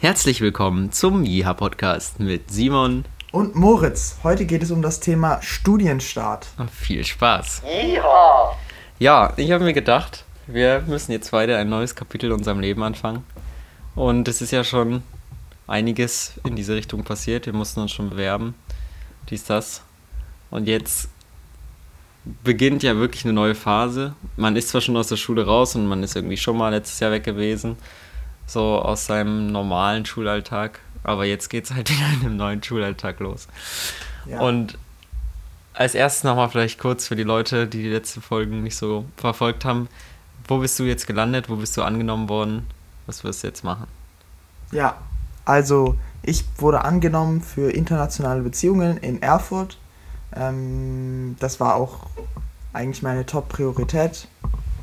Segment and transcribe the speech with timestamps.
[0.00, 4.18] Herzlich willkommen zum Jiha Podcast mit Simon und Moritz.
[4.22, 6.46] Heute geht es um das Thema Studienstart.
[6.72, 7.62] Viel Spaß.
[7.64, 8.56] Jiha.
[9.00, 12.84] Ja, ich habe mir gedacht, wir müssen jetzt weiter ein neues Kapitel in unserem Leben
[12.84, 13.24] anfangen.
[13.96, 15.02] Und es ist ja schon
[15.66, 17.46] einiges in diese Richtung passiert.
[17.46, 18.54] Wir mussten uns schon bewerben.
[19.30, 19.82] Dies, das.
[20.52, 21.08] Und jetzt
[22.44, 24.14] beginnt ja wirklich eine neue Phase.
[24.36, 27.00] Man ist zwar schon aus der Schule raus und man ist irgendwie schon mal letztes
[27.00, 27.76] Jahr weg gewesen
[28.48, 30.80] so aus seinem normalen Schulalltag.
[31.04, 33.46] Aber jetzt geht es halt wieder in einem neuen Schulalltag los.
[34.26, 34.40] Ja.
[34.40, 34.76] Und
[35.74, 39.64] als erstes nochmal vielleicht kurz für die Leute, die die letzten Folgen nicht so verfolgt
[39.64, 39.88] haben.
[40.48, 41.48] Wo bist du jetzt gelandet?
[41.48, 42.66] Wo bist du angenommen worden?
[43.06, 43.86] Was wirst du jetzt machen?
[44.72, 44.96] Ja,
[45.44, 49.78] also ich wurde angenommen für internationale Beziehungen in Erfurt.
[50.34, 52.06] Ähm, das war auch
[52.72, 54.26] eigentlich meine Top-Priorität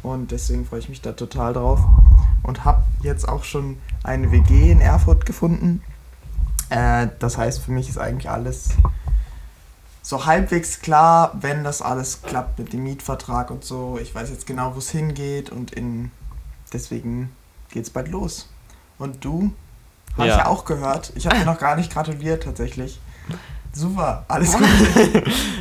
[0.02, 1.82] und deswegen freue ich mich da total drauf
[2.46, 5.82] und habe jetzt auch schon eine WG in Erfurt gefunden.
[6.70, 8.70] Äh, das heißt, für mich ist eigentlich alles
[10.02, 13.98] so halbwegs klar, wenn das alles klappt mit dem Mietvertrag und so.
[14.00, 16.12] Ich weiß jetzt genau, wo es hingeht und in
[16.72, 17.36] deswegen
[17.70, 18.48] geht's bald los.
[19.00, 19.52] Und du?
[20.14, 20.36] Habe ja.
[20.36, 21.12] ich ja auch gehört.
[21.16, 23.00] Ich habe dir noch gar nicht gratuliert tatsächlich.
[23.74, 24.68] Super, alles gut.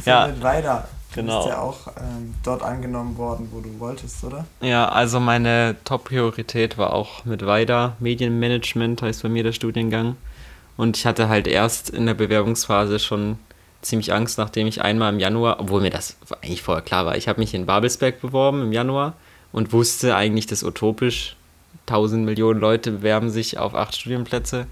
[0.05, 0.31] ja.
[0.43, 0.89] weiter.
[1.15, 1.43] Genau.
[1.43, 4.45] Du bist ja auch ähm, dort angenommen worden, wo du wolltest, oder?
[4.61, 10.17] Ja, also meine Top-Priorität war auch mit weiter Medienmanagement, heißt bei mir der Studiengang.
[10.77, 13.39] Und ich hatte halt erst in der Bewerbungsphase schon
[13.81, 17.29] ziemlich Angst, nachdem ich einmal im Januar, obwohl mir das eigentlich vorher klar war, ich
[17.29, 19.15] habe mich in Babelsberg beworben im Januar
[19.53, 21.37] und wusste eigentlich, dass utopisch
[21.87, 24.67] 1000 Millionen Leute bewerben sich auf acht Studienplätze.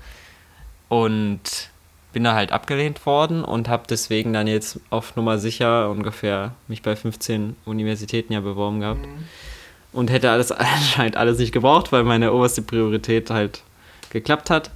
[0.88, 1.70] Und
[2.12, 6.82] bin da halt abgelehnt worden und habe deswegen dann jetzt auf Nummer sicher ungefähr mich
[6.82, 9.06] bei 15 Universitäten ja beworben gehabt.
[9.06, 9.24] Mhm.
[9.92, 13.62] Und hätte alles anscheinend alles nicht gebraucht, weil meine oberste Priorität halt
[14.10, 14.70] geklappt hat.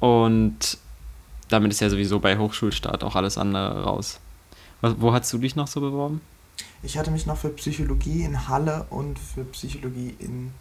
[0.00, 0.78] Und
[1.48, 4.20] damit ist ja sowieso bei Hochschulstart auch alles andere raus.
[4.80, 6.20] Wo hast du dich noch so beworben?
[6.82, 10.52] Ich hatte mich noch für Psychologie in Halle und für Psychologie in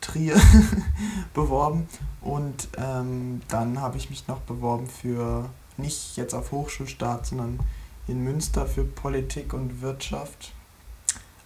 [0.00, 0.40] Trier
[1.34, 1.88] beworben
[2.20, 7.60] und ähm, dann habe ich mich noch beworben für nicht jetzt auf Hochschulstart, sondern
[8.06, 10.52] in Münster für Politik und Wirtschaft.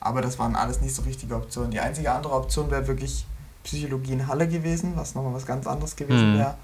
[0.01, 1.71] Aber das waren alles nicht so richtige Optionen.
[1.71, 3.27] Die einzige andere Option wäre wirklich
[3.63, 6.39] Psychologie in Halle gewesen, was nochmal was ganz anderes gewesen mhm.
[6.39, 6.55] wäre.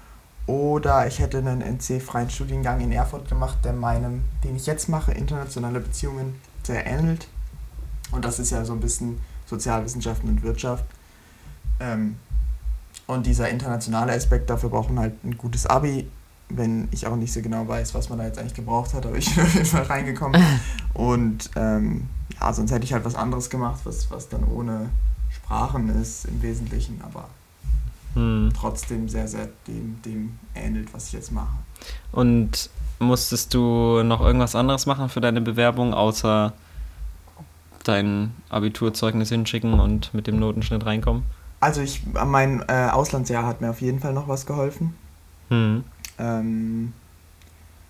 [0.47, 5.11] Oder ich hätte einen NC-freien Studiengang in Erfurt gemacht, der meinem, den ich jetzt mache,
[5.11, 7.27] internationale Beziehungen, sehr ähnelt.
[8.11, 10.85] Und das ist ja so ein bisschen Sozialwissenschaften und Wirtschaft.
[11.79, 12.15] Ähm,
[13.07, 16.07] und dieser internationale Aspekt, dafür braucht man halt ein gutes Abi,
[16.49, 19.17] wenn ich auch nicht so genau weiß, was man da jetzt eigentlich gebraucht hat, aber
[19.17, 20.41] ich bin auf jeden Fall reingekommen.
[20.93, 22.07] Und ähm,
[22.39, 24.89] ja, sonst hätte ich halt was anderes gemacht, was, was dann ohne
[25.29, 27.29] Sprachen ist im Wesentlichen, aber
[28.13, 28.51] hm.
[28.55, 31.55] trotzdem sehr, sehr dem, dem ähnelt, was ich jetzt mache.
[32.11, 32.69] Und
[32.99, 36.53] musstest du noch irgendwas anderes machen für deine Bewerbung, außer
[37.83, 41.23] dein Abiturzeugnis hinschicken und mit dem Notenschnitt reinkommen?
[41.59, 44.95] Also ich, mein äh, Auslandsjahr hat mir auf jeden Fall noch was geholfen.
[45.49, 45.83] Hm.
[46.17, 46.93] Ähm,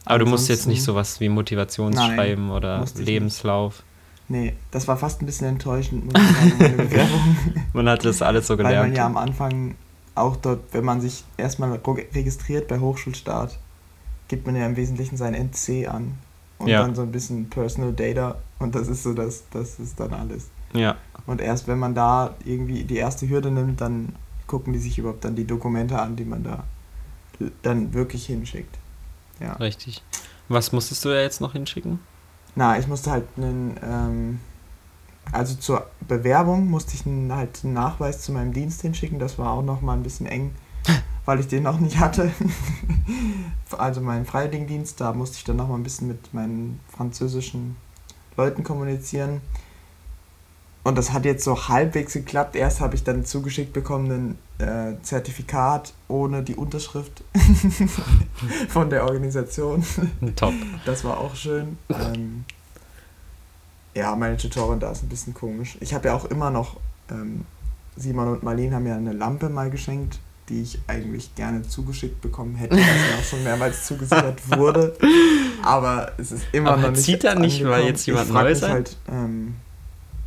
[0.05, 3.83] Aber du musst jetzt nicht sowas wie Motivationsschreiben nein, oder Lebenslauf.
[4.27, 6.13] Nee, das war fast ein bisschen enttäuschend.
[7.73, 8.77] man hat das alles so gelernt.
[8.77, 9.75] Weil man ja am Anfang
[10.13, 11.79] auch dort, wenn man sich erstmal
[12.13, 13.57] registriert bei Hochschulstart,
[14.27, 16.17] gibt man ja im Wesentlichen sein NC an.
[16.59, 16.81] Und ja.
[16.81, 18.35] dann so ein bisschen Personal Data.
[18.59, 20.49] Und das ist so, das, das ist dann alles.
[20.73, 20.97] Ja.
[21.25, 24.15] Und erst wenn man da irgendwie die erste Hürde nimmt, dann
[24.47, 26.63] gucken die sich überhaupt dann die Dokumente an, die man da
[27.61, 28.77] dann wirklich hinschickt.
[29.39, 29.53] Ja.
[29.53, 30.03] Richtig.
[30.49, 31.99] Was musstest du da jetzt noch hinschicken?
[32.55, 34.39] Na, ich musste halt einen, ähm,
[35.31, 39.19] also zur Bewerbung musste ich einen, halt einen Nachweis zu meinem Dienst hinschicken.
[39.19, 40.55] Das war auch nochmal ein bisschen eng,
[41.25, 42.31] weil ich den noch nicht hatte.
[43.77, 47.77] also meinen Freiwilligendienst, da musste ich dann nochmal ein bisschen mit meinen französischen
[48.35, 49.41] Leuten kommunizieren.
[50.83, 52.55] Und das hat jetzt so halbwegs geklappt.
[52.55, 57.23] Erst habe ich dann zugeschickt bekommen ein äh, Zertifikat ohne die Unterschrift
[58.69, 59.83] von der Organisation.
[60.35, 60.53] Top.
[60.85, 61.77] Das war auch schön.
[61.89, 62.45] Ähm,
[63.93, 65.77] ja, meine Tutorin da ist ein bisschen komisch.
[65.81, 66.77] Ich habe ja auch immer noch,
[67.11, 67.45] ähm,
[67.97, 72.55] Simon und Marlene haben ja eine Lampe mal geschenkt, die ich eigentlich gerne zugeschickt bekommen
[72.55, 74.95] hätte, was mir auch schon mehrmals zugesichert wurde.
[75.61, 77.03] Aber es ist immer Aber noch nicht.
[77.03, 79.55] Zieht da nicht mal jetzt jemand Neues halt, ähm,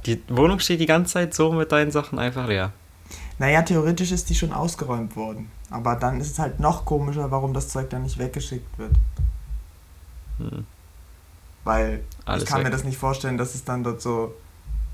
[0.06, 2.72] die Wohnung steht die ganze Zeit so mit deinen Sachen einfach leer.
[3.38, 5.50] Naja, theoretisch ist die schon ausgeräumt worden.
[5.70, 8.92] Aber dann ist es halt noch komischer, warum das Zeug dann nicht weggeschickt wird.
[10.38, 10.66] Hm.
[11.64, 12.66] Weil Alles ich kann weg.
[12.66, 14.34] mir das nicht vorstellen, dass es dann dort so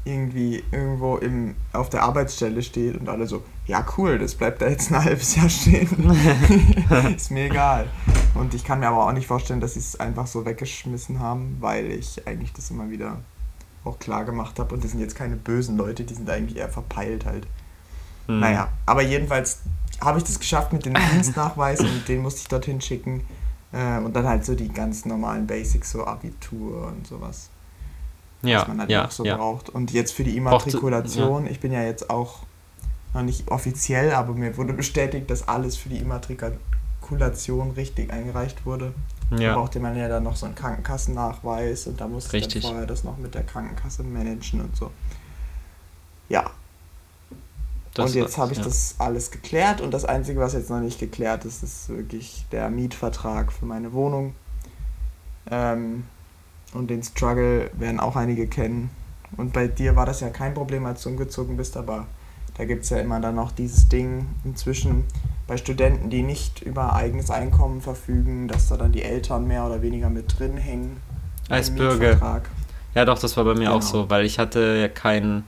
[0.05, 4.69] irgendwie irgendwo im, auf der Arbeitsstelle steht und alle so, ja cool, das bleibt da
[4.69, 5.89] jetzt ein halbes Jahr stehen.
[7.17, 7.89] ist mir egal.
[8.35, 11.57] Und ich kann mir aber auch nicht vorstellen, dass sie es einfach so weggeschmissen haben,
[11.61, 13.19] weil ich eigentlich das immer wieder
[13.85, 14.75] auch klar gemacht habe.
[14.75, 17.47] Und das sind jetzt keine bösen Leute, die sind eigentlich eher verpeilt halt.
[18.27, 18.41] Hm.
[18.41, 19.61] Naja, aber jedenfalls
[20.01, 23.23] habe ich das geschafft mit dem Dienstnachweis und den musste ich dorthin schicken.
[23.73, 27.51] Äh, und dann halt so die ganz normalen Basics, so Abitur und sowas
[28.43, 29.37] ja, was man halt ja, noch so ja.
[29.37, 29.69] braucht.
[29.69, 31.51] Und jetzt für die Immatrikulation, ja.
[31.51, 32.41] ich bin ja jetzt auch
[33.15, 38.93] noch nicht offiziell, aber mir wurde bestätigt, dass alles für die Immatrikulation richtig eingereicht wurde.
[39.31, 39.39] Ja.
[39.39, 43.05] Da brauchte man ja dann noch so einen Krankenkassennachweis und da musste ich vorher das
[43.05, 44.91] noch mit der Krankenkasse managen und so.
[46.29, 46.51] Ja.
[47.95, 48.65] Das und jetzt habe ich ja.
[48.65, 52.71] das alles geklärt und das Einzige, was jetzt noch nicht geklärt ist, ist wirklich der
[52.71, 54.35] Mietvertrag für meine Wohnung.
[55.51, 56.05] Ähm,
[56.75, 58.91] und den Struggle werden auch einige kennen.
[59.37, 62.07] Und bei dir war das ja kein Problem, als du umgezogen bist, aber
[62.57, 65.05] da gibt es ja immer dann noch dieses Ding inzwischen
[65.49, 69.83] bei Studenten, die nicht über eigenes Einkommen verfügen, dass da dann die Eltern mehr oder
[69.83, 70.99] weniger mit drin hängen.
[71.49, 72.43] Als Bürger.
[72.95, 73.77] Ja, doch, das war bei mir genau.
[73.77, 75.45] auch so, weil ich hatte ja kein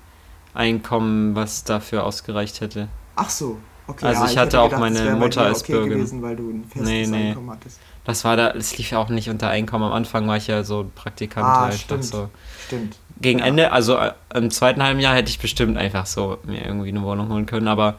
[0.54, 2.88] Einkommen, was dafür ausgereicht hätte.
[3.14, 4.06] Ach so, okay.
[4.06, 5.96] Also ja, ich, ich hatte auch gedacht, meine Mutter als okay Bürger.
[5.96, 7.28] Gewesen, weil du ein festes nee, nee.
[7.28, 7.78] Einkommen hattest.
[8.04, 9.84] Das war da, das lief ja auch nicht unter Einkommen.
[9.84, 11.74] Am Anfang war ich ja so Praktikant ah, halt.
[11.74, 12.30] Stimmt, so.
[12.66, 12.96] stimmt.
[13.20, 13.44] Gegen ja.
[13.44, 17.02] Ende, also äh, im zweiten halben Jahr hätte ich bestimmt einfach so mir irgendwie eine
[17.02, 17.98] Wohnung holen können, aber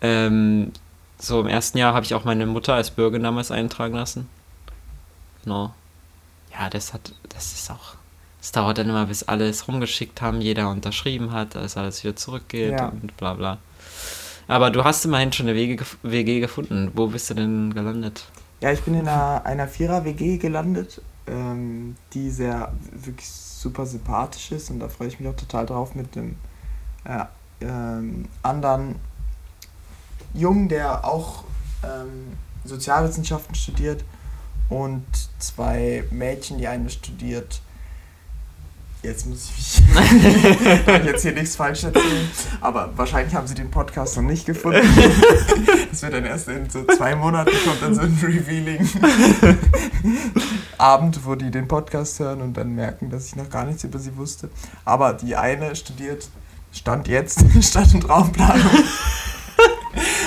[0.00, 0.72] ähm,
[1.22, 4.28] so im ersten Jahr habe ich auch meine Mutter als Bürgerin damals eintragen lassen.
[5.44, 5.72] Genau.
[6.52, 7.94] Ja, das hat, das ist auch,
[8.40, 12.72] es dauert dann immer, bis alles rumgeschickt haben, jeder unterschrieben hat, dass alles wieder zurückgeht
[12.72, 12.88] ja.
[12.88, 13.58] und bla bla.
[14.48, 16.90] Aber du hast immerhin schon eine Wege, WG gefunden.
[16.94, 18.26] Wo bist du denn gelandet?
[18.60, 24.70] Ja, ich bin in einer, einer Vierer-WG gelandet, ähm, die sehr wirklich super sympathisch ist
[24.70, 26.36] und da freue ich mich auch total drauf mit dem
[27.04, 27.24] äh,
[27.60, 28.96] ähm, anderen
[30.34, 31.44] Jungen, der auch
[31.82, 34.04] ähm, Sozialwissenschaften studiert
[34.68, 35.04] und
[35.38, 37.60] zwei Mädchen, die eine studiert
[39.02, 42.30] Jetzt muss ich mich jetzt hier nichts falsch erzählen.
[42.60, 44.80] Aber wahrscheinlich haben sie den Podcast noch nicht gefunden.
[45.90, 48.88] Das wird dann erst in so zwei Monaten kommt dann so ein Revealing
[50.78, 53.98] Abend, wo die den Podcast hören und dann merken, dass ich noch gar nichts über
[53.98, 54.48] sie wusste.
[54.86, 56.30] Aber die eine studiert,
[56.72, 58.84] stand jetzt Stadt- und Raumplanung.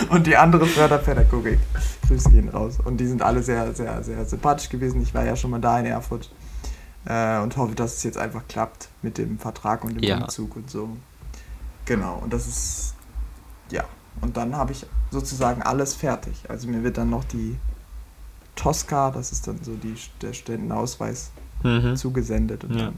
[0.09, 1.59] Und die andere Förderpädagogik.
[2.07, 2.77] Grüße gehen raus.
[2.83, 5.01] Und die sind alle sehr, sehr, sehr sympathisch gewesen.
[5.01, 6.29] Ich war ja schon mal da in Erfurt
[7.05, 10.17] äh, und hoffe, dass es jetzt einfach klappt mit dem Vertrag und dem ja.
[10.17, 10.89] Umzug und so.
[11.85, 12.95] Genau, und das ist,
[13.71, 13.83] ja.
[14.21, 16.33] Und dann habe ich sozusagen alles fertig.
[16.49, 17.57] Also mir wird dann noch die
[18.55, 21.31] Tosca, das ist dann so die, der Studentenausweis,
[21.63, 21.95] mhm.
[21.95, 22.85] zugesendet und ja.
[22.85, 22.95] dann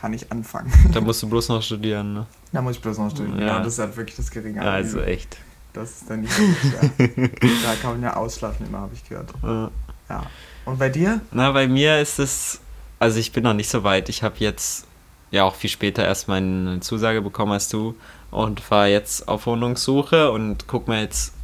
[0.00, 0.72] kann ich anfangen.
[0.92, 2.26] Da musst du bloß noch studieren, ne?
[2.52, 3.46] Da muss ich bloß noch studieren, ja.
[3.46, 3.58] genau.
[3.64, 5.38] Das ist halt wirklich das geringe ja, Also echt.
[5.76, 6.90] Das ist dann nicht so schwer.
[7.28, 9.30] da kann man ja ausschlafen immer, habe ich gehört.
[9.42, 9.70] Ja.
[10.08, 10.26] ja.
[10.64, 11.20] Und bei dir?
[11.30, 12.60] Na, bei mir ist es
[12.98, 14.08] also ich bin noch nicht so weit.
[14.08, 14.86] Ich habe jetzt
[15.30, 17.94] ja auch viel später erst meine Zusage bekommen als du
[18.30, 21.34] und fahre jetzt auf Wohnungssuche und gucke mir jetzt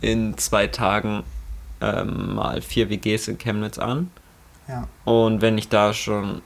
[0.00, 1.24] in zwei Tagen
[1.80, 4.10] ähm, mal vier WGs in Chemnitz an.
[4.68, 4.86] Ja.
[5.04, 6.42] Und wenn ich da schon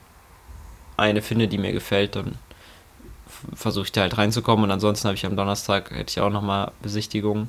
[0.96, 2.38] eine finde, die mir gefällt, dann
[3.55, 6.73] versuche ich da halt reinzukommen und ansonsten habe ich am Donnerstag hätte ich auch nochmal
[6.82, 7.49] Besichtigungen.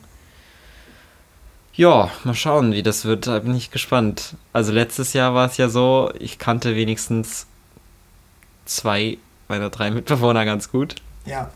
[1.74, 3.27] Ja, mal schauen, wie das wird.
[3.27, 4.35] Da bin ich gespannt.
[4.54, 7.47] Also letztes Jahr war es ja so, ich kannte wenigstens
[8.66, 10.95] zwei meiner drei Mitbewohner ganz gut.
[11.25, 11.52] Ja.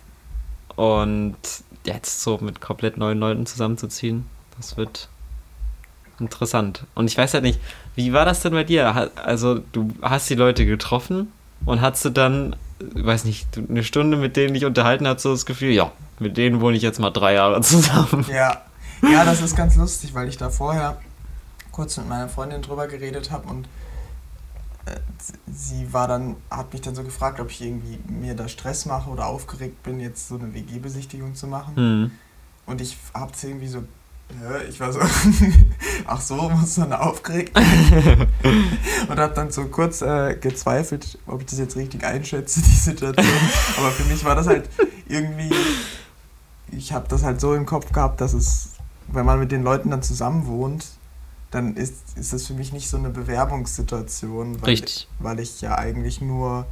[0.75, 1.37] Und
[1.85, 4.25] jetzt so mit komplett neuen Leuten zusammenzuziehen,
[4.57, 5.09] das wird
[6.19, 6.85] interessant.
[6.95, 7.59] Und ich weiß halt nicht,
[7.95, 9.11] wie war das denn bei dir?
[9.23, 11.31] Also du hast die Leute getroffen
[11.65, 15.45] und hast du dann, weiß nicht, eine Stunde mit denen dich unterhalten, hast so das
[15.45, 18.25] Gefühl, ja, mit denen wohne ich jetzt mal drei Jahre zusammen.
[18.29, 18.61] Ja,
[19.01, 20.97] ja, das ist ganz lustig, weil ich da vorher
[21.71, 23.67] kurz mit meiner Freundin drüber geredet habe und
[24.85, 24.99] äh,
[25.51, 29.09] sie war dann, hat mich dann so gefragt, ob ich irgendwie mir da Stress mache
[29.09, 31.73] oder aufgeregt bin, jetzt so eine WG-Besichtigung zu machen.
[31.75, 32.11] Mhm.
[32.65, 33.83] Und ich habe es irgendwie so,
[34.41, 34.99] ja, ich war so,
[36.05, 41.59] ach so, muss man aufgeregt Und habe dann so kurz äh, gezweifelt, ob ich das
[41.59, 43.25] jetzt richtig einschätze, die Situation.
[43.77, 44.69] Aber für mich war das halt
[45.07, 45.53] irgendwie,
[46.71, 48.79] ich habe das halt so im Kopf gehabt, dass es
[49.11, 50.85] wenn man mit den Leuten dann zusammen wohnt,
[51.51, 54.61] dann ist, ist das für mich nicht so eine Bewerbungssituation.
[54.61, 55.07] Weil, Richtig.
[55.19, 56.65] Weil ich ja eigentlich nur,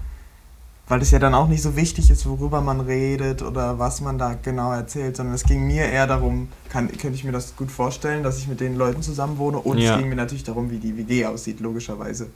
[0.87, 4.17] weil es ja dann auch nicht so wichtig ist, worüber man redet oder was man
[4.17, 7.71] da genau erzählt, sondern es ging mir eher darum, kann, könnte ich mir das gut
[7.71, 9.93] vorstellen, dass ich mit den Leuten zusammen wohne und ja.
[9.95, 12.29] es ging mir natürlich darum, wie die WG aussieht, logischerweise.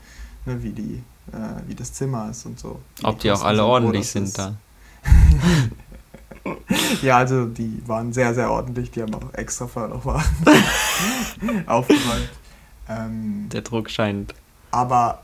[0.43, 2.79] Ne, wie, die, äh, wie das Zimmer ist und so.
[3.03, 4.55] Ob die, die auch alle ordentlich sind da.
[7.03, 8.89] ja, also die waren sehr, sehr ordentlich.
[8.89, 9.91] Die haben auch extra mal
[11.67, 12.29] aufgeräumt.
[12.89, 14.33] Ähm, Der Druck scheint.
[14.71, 15.21] aber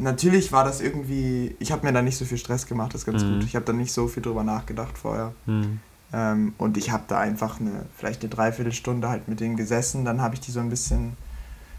[0.00, 3.06] natürlich war das irgendwie, ich habe mir da nicht so viel Stress gemacht, das ist
[3.06, 3.34] ganz Mhm.
[3.34, 3.44] gut.
[3.44, 5.32] Ich habe da nicht so viel drüber nachgedacht vorher.
[5.46, 5.80] Hm.
[6.12, 10.04] Ähm, und ich habe da einfach eine, vielleicht eine Dreiviertelstunde halt mit denen gesessen.
[10.04, 11.16] Dann habe ich die so ein bisschen,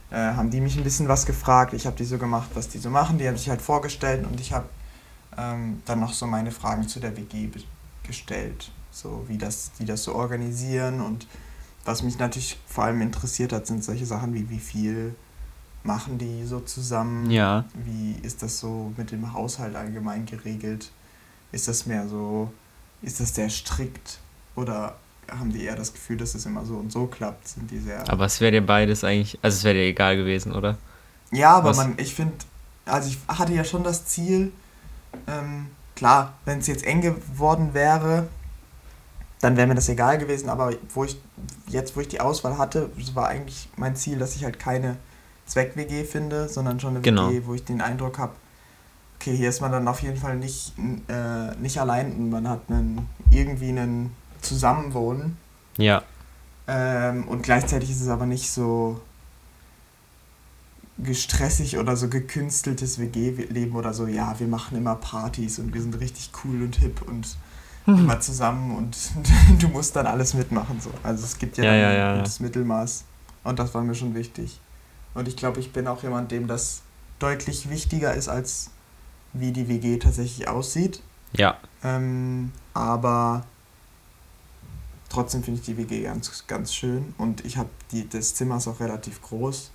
[0.10, 1.74] äh, haben die mich ein bisschen was gefragt.
[1.74, 3.18] Ich habe die so gemacht, was die so machen.
[3.18, 4.66] Die haben sich halt vorgestellt und ich habe
[5.38, 7.50] ähm, dann noch so meine Fragen zu der WG
[8.04, 8.72] gestellt.
[8.92, 11.28] So wie das, die das so organisieren und
[11.86, 15.16] was mich natürlich vor allem interessiert hat, sind solche Sachen wie wie viel
[15.84, 17.30] machen die so zusammen?
[17.32, 17.66] Ja.
[17.74, 20.92] Wie ist das so mit dem Haushalt allgemein geregelt?
[21.52, 22.52] Ist das mehr so,
[23.02, 24.20] ist das sehr strikt
[24.56, 24.96] oder
[25.30, 27.48] haben die eher das Gefühl, dass es immer so und so klappt?
[27.48, 28.08] Sind die sehr.
[28.10, 30.78] Aber es wäre dir beides eigentlich, also es wäre dir egal gewesen, oder?
[31.32, 32.34] ja, aber was- man, ich finde,
[32.86, 34.52] also ich hatte ja schon das Ziel,
[35.28, 38.28] ähm, klar, wenn es jetzt eng geworden wäre,
[39.40, 41.18] dann wäre mir das egal gewesen, aber wo ich,
[41.68, 44.98] jetzt wo ich die Auswahl hatte, war eigentlich mein Ziel, dass ich halt keine
[45.52, 47.30] Zweck-WG finde, sondern schon eine Genau.
[47.30, 48.32] WG, wo ich den Eindruck habe,
[49.20, 50.74] okay, hier ist man dann auf jeden Fall nicht,
[51.10, 55.38] äh, nicht allein und man hat einen, irgendwie einen Zusammenwohnen.
[55.78, 56.04] Ja.
[56.68, 59.02] Ähm, und gleichzeitig ist es aber nicht so
[60.98, 66.00] gestressig oder so gekünsteltes WG-Leben oder so, ja, wir machen immer Partys und wir sind
[66.00, 67.36] richtig cool und hip und
[67.88, 68.96] immer zusammen und
[69.60, 70.80] du musst dann alles mitmachen.
[70.80, 70.92] So.
[71.04, 73.04] Also es gibt ja, Ja, ja, ein ja, gutes Mittelmaß
[73.44, 74.62] und das war mir schon wichtig.
[75.14, 76.82] Und ich glaube, ich bin auch jemand, dem das
[77.20, 78.72] deutlich wichtiger ist, als
[79.34, 81.02] wie die WG tatsächlich aussieht.
[81.34, 81.58] Ja.
[81.84, 83.46] Ähm, aber
[85.12, 88.68] trotzdem finde ich die WG ganz, ganz schön und ich habe die das Zimmer ist
[88.68, 89.72] auch relativ groß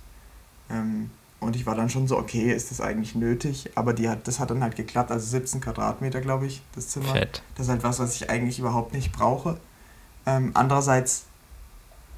[0.71, 4.27] ähm, und ich war dann schon so okay ist das eigentlich nötig aber die hat
[4.27, 7.43] das hat dann halt geklappt also 17 Quadratmeter glaube ich das Zimmer Fett.
[7.55, 9.59] das ist halt was was ich eigentlich überhaupt nicht brauche
[10.25, 11.26] ähm, andererseits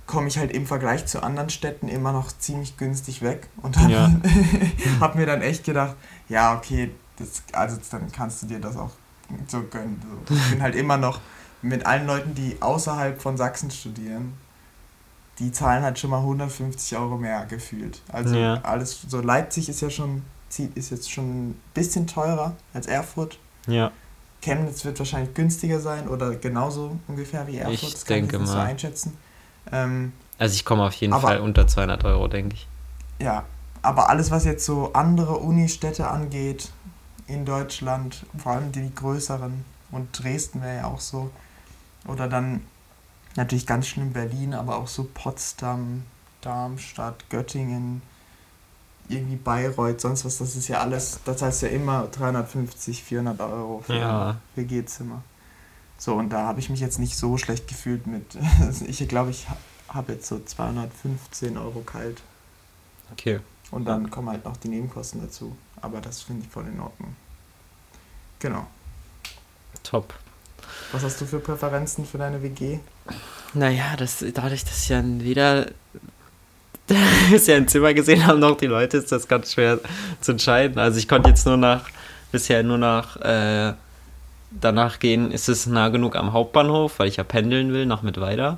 [0.10, 3.92] komme ich halt im Vergleich zu anderen Städten immer noch ziemlich günstig weg und habe
[3.92, 4.12] Ja.
[5.00, 5.96] hab mir dann echt gedacht
[6.28, 8.92] ja okay das, also dann kannst du dir das auch
[9.48, 10.34] so gönnen so.
[10.34, 11.20] ich bin halt immer noch
[11.62, 14.34] mit allen Leuten, die außerhalb von Sachsen studieren,
[15.40, 18.02] die zahlen halt schon mal 150 Euro mehr gefühlt.
[18.12, 18.62] Also Ja.
[18.64, 20.24] alles, so Leipzig ist ja schon,
[20.76, 23.38] ist jetzt schon ein bisschen teurer als Erfurt.
[23.68, 23.92] Ja.
[24.42, 27.74] Chemnitz wird wahrscheinlich günstiger sein oder genauso ungefähr wie Erfurt.
[27.74, 28.66] Ich das kann denke ich nicht so mal.
[28.66, 29.18] einschätzen.
[29.72, 32.68] Ähm, Also ich komme auf jeden Aber- Fall unter 200 Euro, denke ich.
[33.20, 33.44] ja,
[33.82, 36.72] aber alles, was jetzt so andere Unistädte angeht
[37.28, 41.30] in Deutschland, vor allem die größeren, und Dresden wäre ja auch so,
[42.08, 42.62] oder dann
[43.36, 46.04] natürlich ganz schlimm Berlin, aber auch so Potsdam,
[46.42, 48.02] Darmstadt, Göttingen,
[49.08, 53.82] irgendwie Bayreuth, sonst was, das ist ja alles, das heißt ja immer 350, 400 Euro
[53.86, 54.30] für Ja.
[54.32, 55.22] ein WG-Zimmer.
[56.00, 58.26] So, und da habe ich mich jetzt nicht so schlecht gefühlt mit,
[58.88, 59.48] ich glaube, ich
[59.90, 62.22] habe jetzt so 215 Euro kalt.
[63.12, 63.40] Okay.
[63.72, 65.56] Und dann kommen halt noch die Nebenkosten dazu.
[65.82, 67.16] Aber das finde ich voll in Ordnung.
[68.40, 68.66] Genau.
[69.84, 70.14] Top.
[70.92, 72.80] Was hast du für Präferenzen für deine WG?
[73.54, 75.68] Naja, das, dadurch, dass ja weder
[77.30, 79.80] bisher ein Zimmer gesehen haben, noch die Leute, ist das ganz schwer
[80.22, 80.80] zu entscheiden.
[80.80, 81.90] Also ich konnte jetzt nur nach,
[82.32, 83.74] bisher nur nach, äh,
[84.52, 88.58] danach gehen, ist es nah genug am Hauptbahnhof, weil ich ja pendeln will nach Mittweida,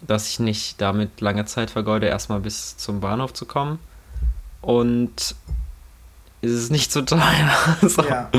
[0.00, 3.78] dass ich nicht damit lange Zeit vergeude, erstmal bis zum Bahnhof zu kommen.
[4.60, 5.34] Und
[6.42, 7.50] ist es nicht so teuer.
[7.82, 8.30] so, Ja,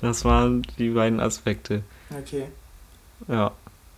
[0.00, 1.82] Das waren die beiden Aspekte.
[2.10, 2.46] okay.
[3.28, 3.52] Ja.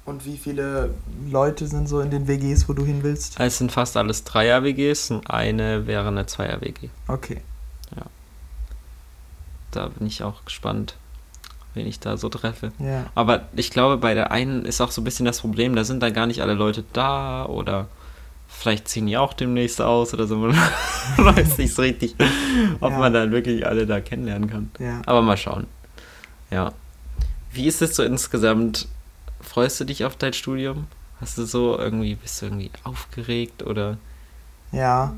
[0.04, 0.92] Und wie viele
[1.30, 3.38] Leute sind so in den WGs, wo du hin willst?
[3.38, 6.88] Es sind fast alles Dreier-WGs und eine wäre eine Zweier-WG.
[7.06, 7.40] Okay.
[9.72, 10.96] Da bin ich auch gespannt,
[11.74, 12.72] wen ich da so treffe.
[12.78, 13.06] Ja.
[13.14, 16.02] Aber ich glaube, bei der einen ist auch so ein bisschen das Problem, da sind
[16.02, 17.88] dann gar nicht alle Leute da oder
[18.48, 20.36] vielleicht ziehen die auch demnächst aus oder so.
[20.36, 20.54] Man
[21.16, 22.14] weiß nicht so richtig,
[22.80, 22.98] ob Ja.
[22.98, 24.70] man dann wirklich alle da kennenlernen kann.
[24.78, 25.00] Ja.
[25.06, 25.66] Aber mal schauen.
[26.50, 26.72] Ja.
[27.52, 28.88] Wie ist es so insgesamt?
[29.40, 30.86] Freust du dich auf dein Studium?
[31.20, 33.96] Hast du so irgendwie, bist du irgendwie aufgeregt oder?
[34.72, 35.14] Ja.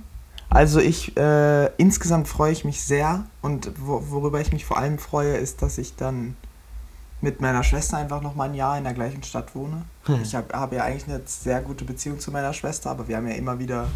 [0.54, 4.98] Also ich, äh, insgesamt freue ich mich sehr und wo, worüber ich mich vor allem
[4.98, 6.36] freue, ist, dass ich dann
[7.20, 9.82] mit meiner Schwester einfach noch mal ein Jahr in der gleichen Stadt wohne.
[10.22, 13.26] Ich habe hab ja eigentlich eine sehr gute Beziehung zu meiner Schwester, aber wir haben
[13.26, 13.88] ja immer wieder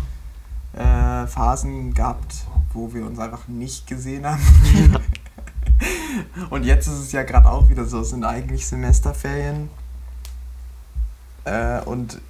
[0.72, 2.34] äh, Phasen gehabt,
[2.72, 4.40] wo wir uns einfach nicht gesehen haben.
[6.50, 9.68] Und jetzt ist es ja gerade auch wieder so, es sind eigentlich Semesterferien.
[11.44, 12.20] Äh, und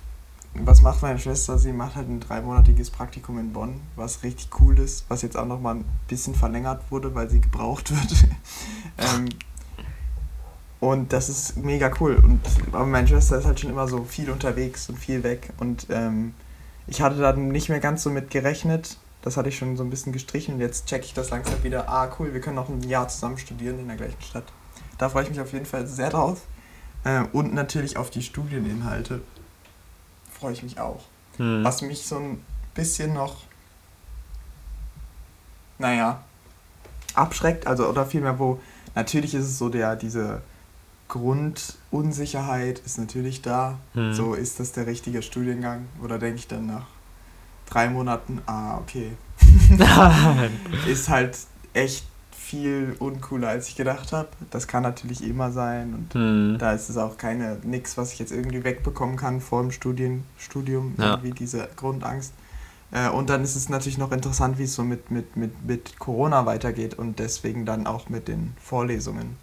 [0.55, 1.59] was macht meine Schwester?
[1.59, 5.47] Sie macht halt ein dreimonatiges Praktikum in Bonn, was richtig cool ist, was jetzt auch
[5.47, 8.25] noch mal ein bisschen verlängert wurde, weil sie gebraucht wird.
[8.99, 9.29] ähm,
[10.81, 12.17] Und das ist mega cool.
[12.17, 12.41] Und
[12.73, 15.53] aber meine Schwester ist halt schon immer so viel unterwegs und viel weg.
[15.59, 16.35] Und ähm,
[16.87, 18.97] ich hatte dann nicht mehr ganz so mit gerechnet.
[19.23, 20.55] Das hatte ich schon so ein bisschen gestrichen.
[20.55, 21.89] Und jetzt checke ich das langsam wieder.
[21.89, 24.45] Ah, cool, wir können noch ein Jahr zusammen studieren in der gleichen Stadt.
[24.97, 26.43] Da freue ich mich auf jeden Fall sehr drauf.
[27.05, 29.21] Äh, und natürlich auf die Studieninhalte
[30.39, 31.05] freue ich mich auch.
[31.37, 31.65] Hm.
[31.65, 33.37] Was mich so ein bisschen noch,
[35.79, 36.23] naja,
[37.15, 38.61] abschreckt, also oder vielmehr, wo
[38.95, 40.43] natürlich ist es so, der, diese
[41.09, 43.79] Grundunsicherheit ist natürlich da.
[43.95, 44.13] Hm.
[44.15, 45.87] So ist das der richtige Studiengang?
[46.03, 46.87] Oder denke ich dann nach
[47.69, 49.13] drei Monaten, ah, okay.
[50.87, 51.39] ist halt
[51.73, 52.05] echt
[52.49, 54.29] viel uncooler, als ich gedacht habe.
[54.51, 56.57] Das kann natürlich immer sein und hm.
[56.59, 60.25] da ist es auch keine nix, was ich jetzt irgendwie wegbekommen kann vor dem Studien,
[60.39, 61.05] Studium, Ja.
[61.07, 62.33] irgendwie diese Grundangst.
[62.91, 65.99] Äh, und dann ist es natürlich noch interessant, wie es so mit, mit, mit, mit
[65.99, 69.37] Corona weitergeht und deswegen dann auch mit den Vorlesungen.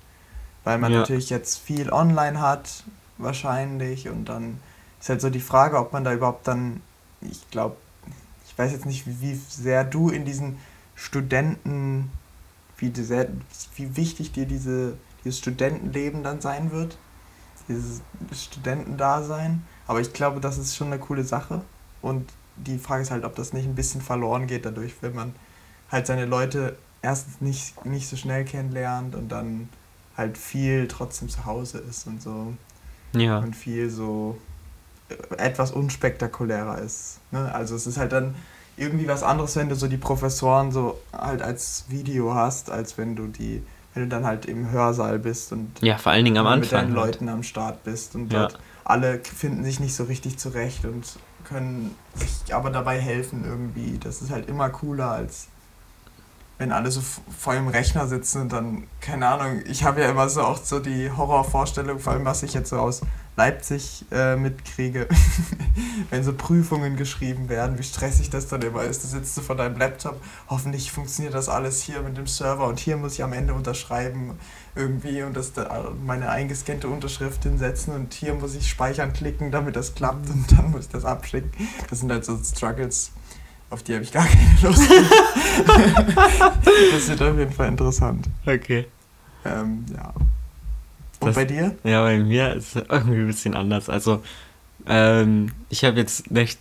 [0.63, 0.99] Weil man Ja.
[0.99, 2.83] natürlich jetzt viel online hat,
[3.19, 4.59] wahrscheinlich, und dann
[4.99, 6.81] ist halt so die Frage, ob man da überhaupt dann,
[7.21, 7.75] ich glaube,
[8.47, 10.57] ich weiß jetzt nicht, wie, wie sehr du in diesen
[10.95, 12.09] Studenten,
[12.77, 13.27] wie, sehr,
[13.75, 16.97] wie wichtig dir diese, dieses Studentenleben dann sein wird,
[17.67, 18.01] dieses
[18.33, 19.63] Studentendasein.
[19.87, 21.61] Aber ich glaube, das ist schon eine coole Sache.
[22.01, 25.33] Und die Frage ist halt, ob das nicht ein bisschen verloren geht dadurch, wenn man
[25.91, 29.69] halt seine Leute erstens nicht, nicht so schnell kennenlernt und dann
[30.17, 32.53] halt viel trotzdem zu Hause ist und so
[33.13, 33.39] Ja.
[33.39, 34.37] und viel so
[35.09, 37.19] äh, etwas unspektakulärer ist.
[37.31, 37.53] Ne?
[37.53, 38.35] Also es ist halt dann
[38.77, 43.15] irgendwie was anderes, wenn du so die Professoren so halt als Video hast, als wenn
[43.15, 43.63] du die,
[43.93, 46.87] wenn du dann halt im Hörsaal bist und ja, vor allen Dingen am mit deinen
[46.87, 46.97] Anfang.
[47.01, 47.13] halt.
[47.15, 48.41] Leuten am Start bist und Ja.
[48.47, 53.97] dort alle finden sich nicht so richtig zurecht und können sich aber dabei helfen irgendwie.
[53.97, 55.47] Das ist halt immer cooler als
[56.57, 57.01] wenn alle so
[57.37, 60.79] vor dem Rechner sitzen und dann, keine Ahnung, ich habe ja immer so auch so
[60.79, 63.01] die Horrorvorstellung, vor allem was ich jetzt so aus
[63.37, 65.07] Leipzig äh, mitkriege,
[66.09, 69.03] wenn so Prüfungen geschrieben werden, wie stressig das dann immer ist.
[69.03, 72.79] Du sitzt so vor deinem Laptop, hoffentlich funktioniert das alles hier mit dem Server und
[72.79, 74.39] hier muss ich am Ende unterschreiben
[74.75, 79.75] irgendwie und das da meine eingescannte Unterschrift hinsetzen und hier muss ich speichern klicken, damit
[79.75, 81.51] das klappt und dann muss ich das abschicken.
[81.89, 83.11] Das sind halt so Struggles,
[83.69, 84.89] auf die habe ich gar keine Lust.
[86.91, 88.29] das wird auf jeden Fall interessant.
[88.45, 88.87] Okay.
[89.43, 90.13] Ähm, ja.
[91.25, 91.75] Und Das- bei dir?
[91.83, 93.89] Ja, bei mir ist es irgendwie ein bisschen anders.
[93.89, 94.21] Also,
[94.87, 96.59] ähm, ich habe jetzt nicht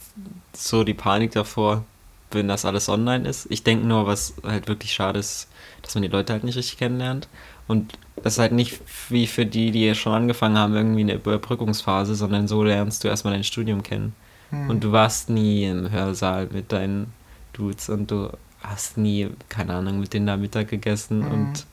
[0.54, 1.84] so die Panik davor,
[2.30, 3.46] wenn das alles online ist.
[3.50, 5.48] Ich denke nur, was halt wirklich schade ist,
[5.82, 7.28] dass man die Leute halt nicht richtig kennenlernt.
[7.68, 12.14] Und das ist halt nicht wie für die, die schon angefangen haben, irgendwie eine Überbrückungsphase,
[12.14, 14.14] sondern so lernst du erstmal dein Studium kennen.
[14.50, 14.70] Hm.
[14.70, 17.12] Und du warst nie im Hörsaal mit deinen
[17.52, 18.30] Dudes und du
[18.62, 21.30] hast nie, keine Ahnung, mit denen da Mittag gegessen Mhm.
[21.32, 21.66] und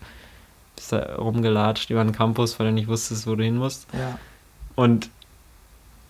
[0.81, 3.87] bist da rumgelatscht über den Campus, weil du nicht wusstest, wo du hin musst.
[3.93, 4.17] Ja.
[4.75, 5.09] Und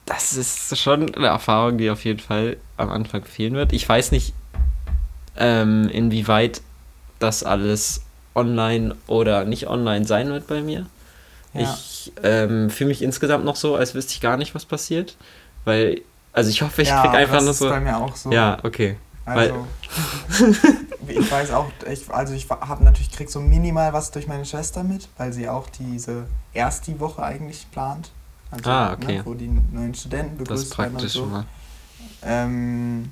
[0.06, 3.74] das ist schon eine Erfahrung, die auf jeden Fall am Anfang fehlen wird.
[3.74, 4.34] Ich weiß nicht,
[5.38, 6.62] ähm, inwieweit
[7.20, 8.04] das alles
[8.34, 10.86] online oder nicht online sein wird bei mir.
[11.54, 11.62] Ja.
[11.62, 15.18] Ich ähm, fühle mich insgesamt noch so, als wüsste ich gar nicht, was passiert.
[15.66, 16.02] Weil,
[16.34, 17.70] also ich hoffe, ich ja, krieg einfach das nur ist so.
[17.70, 18.32] bei mir auch so.
[18.32, 18.96] Ja, okay.
[19.26, 19.68] Also,
[21.08, 24.84] ich weiß auch, ich, also ich habe natürlich, krieg so minimal was durch meine Schwester
[24.84, 28.12] mit, weil sie auch diese erst die Woche eigentlich plant.
[28.52, 29.18] Also, Ah, okay.
[29.18, 31.26] Ne, wo die neuen Studenten Das begrüßt ist werden und so.
[31.26, 31.46] mal.
[32.24, 33.12] Ähm,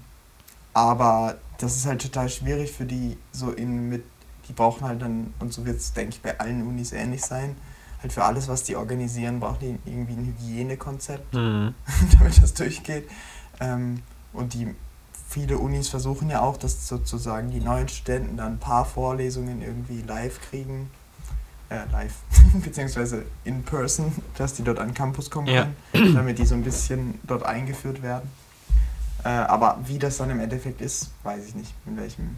[0.74, 4.04] aber das ist halt total schwierig für die, so in mit,
[4.48, 7.56] die brauchen halt dann, und so wird es, denke ich, bei allen Unis ähnlich sein,
[8.02, 11.74] halt für alles, was die organisieren, brauchen die irgendwie ein Hygienekonzept, Hm.
[12.20, 13.10] damit das durchgeht.
[13.60, 14.02] Ähm,
[14.34, 14.74] und die
[15.30, 20.02] viele Unis versuchen ja auch, dass sozusagen die neuen Studenten dann ein paar Vorlesungen irgendwie
[20.02, 20.90] live kriegen.
[21.70, 22.16] Äh, live,
[22.64, 25.68] beziehungsweise in person, dass die dort an Campus kommen Ja.
[25.94, 28.28] können, damit die so ein bisschen dort eingeführt werden.
[29.24, 32.38] Äh, aber wie das dann im Endeffekt ist, weiß ich nicht, in welchem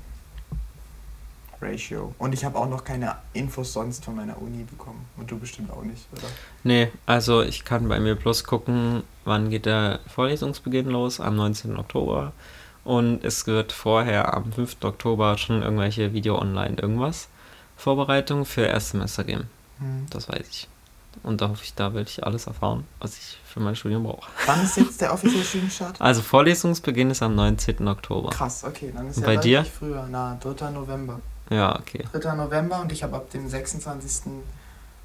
[1.62, 2.14] Ratio.
[2.18, 5.06] Und ich habe auch noch keine Infos sonst von meiner Uni bekommen.
[5.16, 6.28] Und du bestimmt auch nicht, oder?
[6.64, 11.78] Nee, also ich kann bei mir bloß gucken, wann geht der Vorlesungsbeginn los, am 19.
[11.78, 12.34] Oktober.
[12.84, 14.78] Und es wird vorher am 5.
[14.84, 17.28] Oktober schon irgendwelche Video-Online irgendwas
[17.78, 19.50] Vorbereitungen für Erstsemester geben.
[19.80, 20.08] Hm.
[20.10, 20.68] Das weiß ich.
[21.24, 24.30] Und da hoffe ich, da werde ich alles erfahren, was ich für mein Studium brauche.
[24.46, 25.96] Wann ist jetzt der offizielle Studienstart?
[26.00, 27.88] Also Vorlesungsbeginn ist am 19.
[27.88, 28.30] Oktober.
[28.30, 29.66] Krass, okay, dann ist Und ja bei dir?
[29.66, 30.08] früher.
[30.10, 30.70] Na, 3.
[30.72, 31.20] November.
[31.50, 32.06] Ja, okay.
[32.14, 32.36] 3.
[32.36, 34.32] November und ich habe ab dem 26.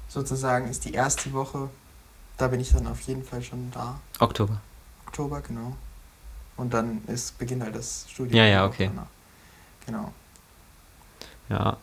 [0.07, 1.69] sozusagen ist die erste Woche.
[2.37, 3.99] Da bin ich dann auf jeden Fall schon da.
[4.19, 4.61] Oktober.
[5.07, 5.75] Oktober, genau.
[6.57, 8.35] Und dann ist Beginn halt das Studium.
[8.35, 8.87] Ja, ja, okay.
[8.87, 9.07] danach.
[9.85, 10.11] Genau.
[11.49, 11.77] Ja.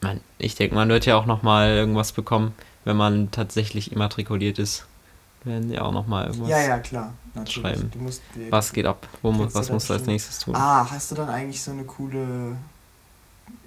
[0.00, 4.86] Man, ich denke, man wird ja auch nochmal irgendwas bekommen, wenn man tatsächlich immatrikuliert ist,
[5.44, 7.12] werden die auch nochmal irgendwas Ja, ja, klar.
[7.34, 7.78] Natürlich.
[7.78, 7.92] schreiben.
[8.02, 9.06] Musst, Was geht ab?
[9.22, 10.54] Wo, was musst du als nächstes tun?
[10.56, 12.56] Ah, hast du dann eigentlich so eine coole.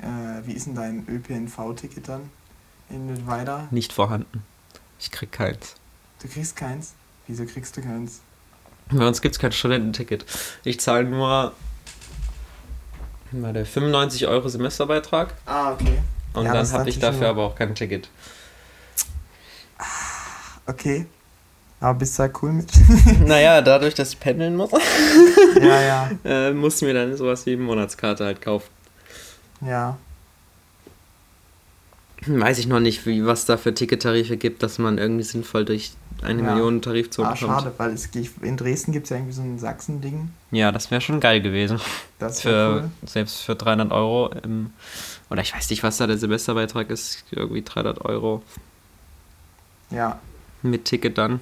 [0.02, 2.30] Äh, wie ist denn dein ÖPNV-Ticket dann?
[2.90, 3.68] In Mittweida?
[3.72, 4.44] Nicht vorhanden.
[5.00, 5.76] Ich krieg keins.
[6.22, 6.94] Du kriegst keins?
[7.28, 8.22] Wieso kriegst du keins?
[8.92, 10.26] Bei uns gibt es kein Studententicket.
[10.64, 11.54] Ich zahle nur
[13.32, 16.00] warte, 95 Euro Semesterbeitrag Ah, okay.
[16.34, 18.10] und Ja, dann habe ich dafür immer- aber auch kein Ticket.
[20.66, 21.06] Okay.
[21.80, 22.70] Aber bist du da cool mit?
[23.26, 24.72] naja, dadurch, dass ich pendeln muss,
[25.62, 26.10] ja, ja.
[26.26, 28.68] äh, muss mir dann sowas wie eine Monatskarte halt kaufen.
[29.62, 29.98] Ja.
[32.26, 35.92] Weiß ich noch nicht, wie, was da für Tickettarife gibt, dass man irgendwie sinnvoll durch
[36.22, 36.52] eine Ja.
[36.54, 37.40] Million Tarifzone Ah, kommt.
[37.40, 38.08] schade, weil es,
[38.42, 40.30] in Dresden gibt es ja irgendwie so ein Sachsen-Ding.
[40.52, 41.80] Ja, das wäre schon geil gewesen.
[42.20, 42.90] Das Für, wäre cool.
[43.08, 44.34] Selbst für 300 Euro.
[44.44, 44.72] Im,
[45.30, 47.24] oder ich weiß nicht, was da der Semesterbeitrag ist.
[47.32, 48.44] Irgendwie 300 Euro
[49.90, 50.20] Ja.
[50.62, 51.40] mit Ticket dann.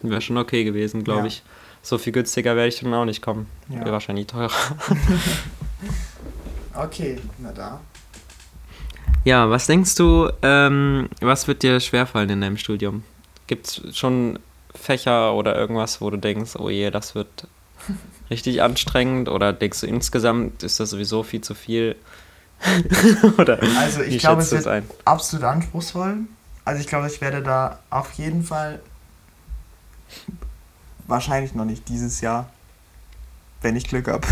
[0.00, 1.26] Wäre schon okay gewesen, glaube Ja.
[1.26, 1.42] ich.
[1.82, 3.46] So viel günstiger werde ich dann auch nicht kommen.
[3.68, 3.80] Ja.
[3.80, 4.50] Wäre wahrscheinlich teurer.
[6.74, 7.80] Okay, na da.
[9.24, 13.04] Ja, was denkst du, ähm, was wird dir schwerfallen in deinem Studium?
[13.46, 14.38] Gibt es schon
[14.74, 17.46] Fächer oder irgendwas, wo du denkst, oh je, das wird
[18.30, 19.28] richtig anstrengend?
[19.28, 21.96] Oder denkst du insgesamt, ist das sowieso viel zu viel?
[23.38, 24.88] oder Also ich glaube, es wird ein?
[25.04, 26.18] absolut anspruchsvoll.
[26.64, 28.80] Also ich glaube, ich werde da auf jeden Fall
[31.06, 32.48] wahrscheinlich noch nicht dieses Jahr,
[33.62, 34.26] wenn ich Glück habe,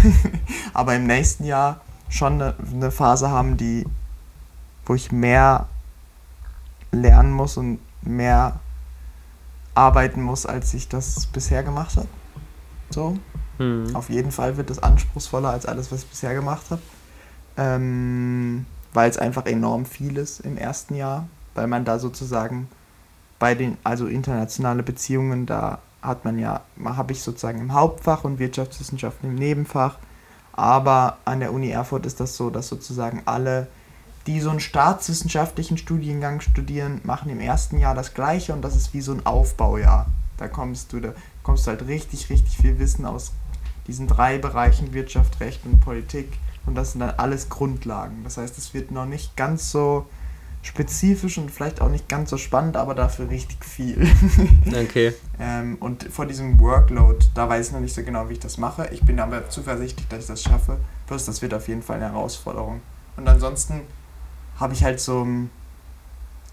[0.74, 3.84] aber im nächsten Jahr schon eine, eine Phase haben, die,
[4.88, 5.68] wo ich mehr
[6.90, 8.58] lernen muss und mehr
[9.74, 12.08] arbeiten muss, als ich das bisher gemacht habe.
[12.90, 13.16] So.
[13.58, 13.94] Hm.
[13.94, 16.82] Auf jeden Fall wird es anspruchsvoller als alles, was ich bisher gemacht habe.
[17.56, 22.68] Ähm, weil es einfach enorm viel ist im ersten Jahr, weil man da sozusagen
[23.38, 28.38] bei den, also internationale Beziehungen, da hat man ja, habe ich sozusagen im Hauptfach und
[28.38, 29.98] Wirtschaftswissenschaften im Nebenfach.
[30.52, 33.68] Aber an der Uni Erfurt ist das so, dass sozusagen alle,
[34.28, 38.92] die so einen staatswissenschaftlichen Studiengang studieren, machen im ersten Jahr das Gleiche und das ist
[38.92, 40.06] wie so ein Aufbaujahr.
[40.36, 43.32] Da kommst du, da kommst du halt richtig, richtig viel Wissen aus
[43.86, 46.28] diesen drei Bereichen Wirtschaft, Recht und Politik
[46.66, 48.22] und das sind dann alles Grundlagen.
[48.22, 50.04] Das heißt, es wird noch nicht ganz so
[50.60, 54.06] spezifisch und vielleicht auch nicht ganz so spannend, aber dafür richtig viel.
[54.68, 55.14] Okay.
[55.40, 58.58] ähm, und vor diesem Workload, da weiß ich noch nicht so genau, wie ich das
[58.58, 58.90] mache.
[58.92, 60.76] Ich bin aber zuversichtlich, dass ich das schaffe.
[61.06, 62.82] Bloß das wird auf jeden Fall eine Herausforderung.
[63.16, 63.80] Und ansonsten
[64.58, 65.26] habe ich halt so,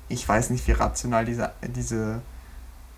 [0.09, 2.21] ich weiß nicht, wie rational diese, diese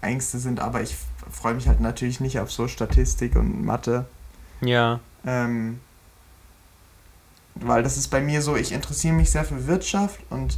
[0.02, 0.96] Ängste sind, aber ich
[1.32, 4.06] freue mich halt natürlich nicht auf so Statistik und Mathe.
[4.62, 5.00] Ja.
[5.26, 5.80] Ähm,
[7.56, 10.58] weil das ist bei mir so, ich interessiere mich sehr für Wirtschaft und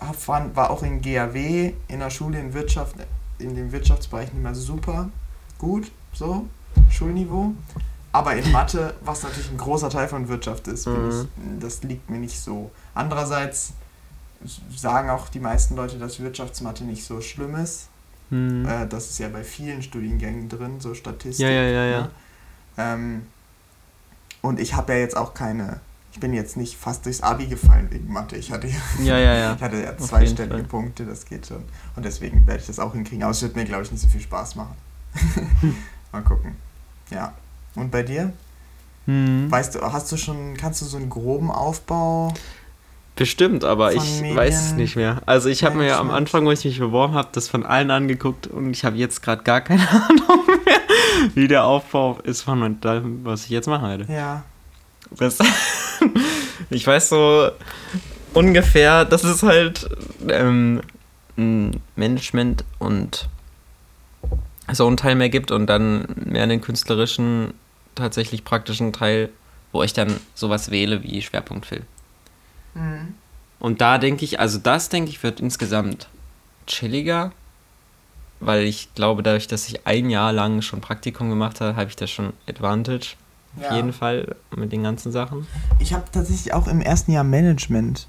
[0.00, 2.96] hab, war auch in GAW in der Schule in Wirtschaft,
[3.38, 5.08] in dem Wirtschaftsbereich nicht mehr super
[5.58, 6.46] gut, so,
[6.90, 7.54] Schulniveau.
[8.14, 11.10] Aber in Mathe, was natürlich ein großer Teil von Wirtschaft ist, Mhm.
[11.10, 12.70] ich, das liegt mir nicht so.
[12.94, 13.72] Andererseits
[14.74, 17.88] sagen auch die meisten Leute, dass Wirtschaftsmathe nicht so schlimm ist.
[18.30, 18.64] Hm.
[18.66, 21.44] Äh, das ist ja bei vielen Studiengängen drin, so Statistik.
[21.44, 22.00] Ja, ja, ja, ja.
[22.02, 22.10] ne?
[22.78, 23.26] Ähm,
[24.42, 25.80] und ich habe ja jetzt auch keine,
[26.12, 28.36] ich bin jetzt nicht fast durchs Abi gefallen wegen Mathe.
[28.36, 29.54] Ich hatte ja, Ja, ja, ja.
[29.56, 30.62] ich hatte ja zweistellige.
[30.62, 31.64] Punkte, das geht schon.
[31.96, 33.24] Und deswegen werde ich das auch hinkriegen.
[33.24, 34.76] Aber es wird mir, glaube ich, nicht so viel Spaß machen.
[36.12, 36.54] Mal gucken.
[37.10, 37.32] Ja.
[37.76, 38.32] Und bei dir?
[39.06, 39.50] Hm.
[39.50, 42.32] Weißt du, hast du schon, kannst du so einen groben Aufbau?
[43.16, 45.22] Bestimmt, aber ich Medien- weiß es nicht mehr.
[45.26, 46.10] Also ich habe mir ja am.
[46.10, 49.42] Anfang, wo ich mich beworben habe, das von allen angeguckt und ich habe jetzt gerade
[49.44, 50.80] gar keine Ahnung mehr,
[51.34, 54.12] wie der Aufbau ist von dem, was ich jetzt machen werde.
[54.12, 54.42] Ja.
[55.16, 55.38] Das
[56.70, 57.50] ich weiß so
[58.32, 59.88] ungefähr, dass es halt
[60.28, 60.80] ähm,
[61.36, 63.28] ein Management und
[64.72, 67.54] so einen Teil mehr gibt und dann mehr den künstlerischen,
[67.94, 69.30] tatsächlich praktischen Teil,
[69.72, 71.84] wo ich dann sowas wähle wie Schwerpunktfilm.
[72.74, 73.14] Mhm.
[73.60, 76.08] Und da denke ich, also das denke ich wird insgesamt
[76.66, 77.32] chilliger,
[78.40, 81.96] weil ich glaube, dadurch, dass ich ein Jahr lang schon Praktikum gemacht habe, habe ich
[81.96, 83.14] da schon Advantage.
[83.56, 83.76] Auf Ja.
[83.76, 85.46] jeden Fall mit den ganzen Sachen.
[85.78, 88.08] Ich habe tatsächlich auch im ersten Jahr Management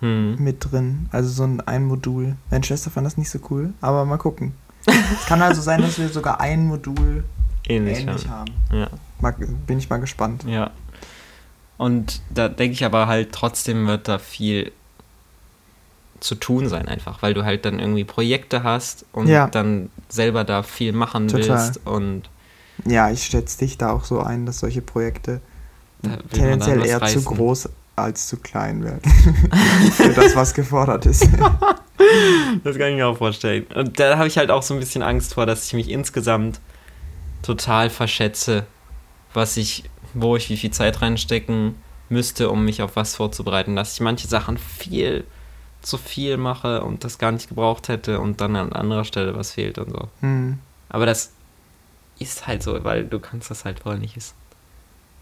[0.00, 0.42] Hm.
[0.42, 1.08] mit drin.
[1.12, 2.34] Also so ein, ein Modul.
[2.50, 4.52] Meine Schwester fand das nicht so cool, aber mal gucken.
[4.86, 7.22] es kann also sein, dass wir sogar ein Modul
[7.68, 8.00] Ähnlich.
[8.00, 8.30] ähnlich ja.
[8.30, 8.52] haben.
[8.72, 8.88] Ja.
[9.20, 9.34] Mal,
[9.66, 10.44] bin ich mal gespannt.
[10.46, 10.70] ja.
[11.78, 14.70] Und da denke ich aber halt, trotzdem wird da viel
[16.20, 19.48] zu tun sein einfach, weil du halt dann irgendwie Projekte hast und Ja.
[19.48, 21.48] dann selber da viel machen Total.
[21.48, 22.22] willst und
[22.84, 25.40] Ja, ich schätze dich da auch so ein, dass solche Projekte
[26.32, 27.24] tendenziell eher zu reißen.
[27.24, 29.02] groß als zu klein werden.
[29.92, 31.22] Für das, was gefordert ist.
[32.64, 33.66] das kann ich mir auch vorstellen.
[33.74, 36.60] Und da habe ich halt auch so ein bisschen Angst vor, dass ich mich insgesamt
[37.42, 38.66] total verschätze,
[39.34, 41.74] was ich, wo ich wie viel Zeit reinstecken
[42.08, 43.76] müsste, um mich auf was vorzubereiten.
[43.76, 45.24] Dass ich manche Sachen viel
[45.80, 49.52] zu viel mache und das gar nicht gebraucht hätte und dann an anderer Stelle was
[49.52, 50.08] fehlt und so.
[50.20, 50.58] Hm.
[50.88, 51.32] Aber das
[52.18, 54.34] ist halt so, weil du kannst das halt vorher nicht wissen.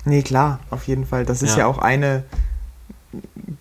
[0.05, 1.25] Nee, klar, auf jeden Fall.
[1.25, 1.67] Das ist ja, Ja.
[1.67, 2.25] auch eine,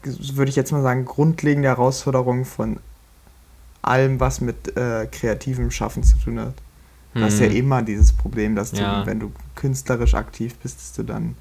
[0.04, 2.80] würde ich jetzt mal sagen, grundlegende Herausforderung von
[3.82, 6.54] allem, was mit äh, kreativem Schaffen zu tun hat.
[7.14, 7.56] Du hast ja Hm.
[7.56, 9.06] immer dieses Problem, dass du, Ja.
[9.06, 11.36] wenn du künstlerisch aktiv bist, dass du dann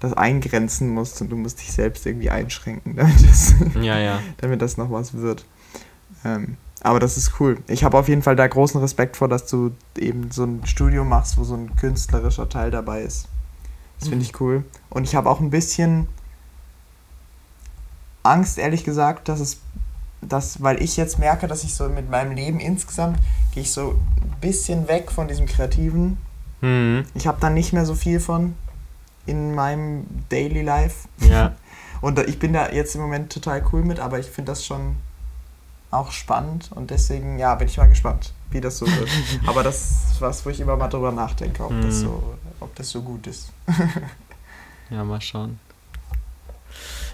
[0.00, 4.20] das eingrenzen musst und du musst dich selbst irgendwie einschränken, damit das, Ja, ja.
[4.38, 5.44] damit das noch was wird.
[6.24, 7.58] Ähm, aber das ist cool.
[7.68, 11.08] Ich habe auf jeden Fall da großen Respekt vor, dass du eben so ein Studium
[11.08, 13.28] machst, wo so ein künstlerischer Teil dabei ist.
[14.00, 14.64] Das finde ich cool.
[14.90, 16.08] Und ich habe auch ein bisschen
[18.22, 19.58] Angst, ehrlich gesagt, dass es,
[20.20, 23.18] dass, weil ich jetzt merke, dass ich so mit meinem Leben insgesamt
[23.54, 23.90] gehe ich so
[24.20, 26.18] ein bisschen weg von diesem Kreativen.
[26.60, 27.04] Hm.
[27.14, 28.54] Ich habe da nicht mehr so viel von
[29.26, 31.08] in meinem Daily Life.
[31.20, 31.54] Ja.
[32.00, 34.96] Und ich bin da jetzt im Moment total cool mit, aber ich finde das schon
[35.90, 39.08] auch spannend und deswegen, ja, bin ich mal gespannt, wie das so wird.
[39.46, 39.78] aber das
[40.12, 42.00] ist was, wo ich immer mal drüber nachdenke, ob, das, Mhm.
[42.00, 43.50] so, ob das so gut ist.
[44.90, 45.58] Ja, mal schauen.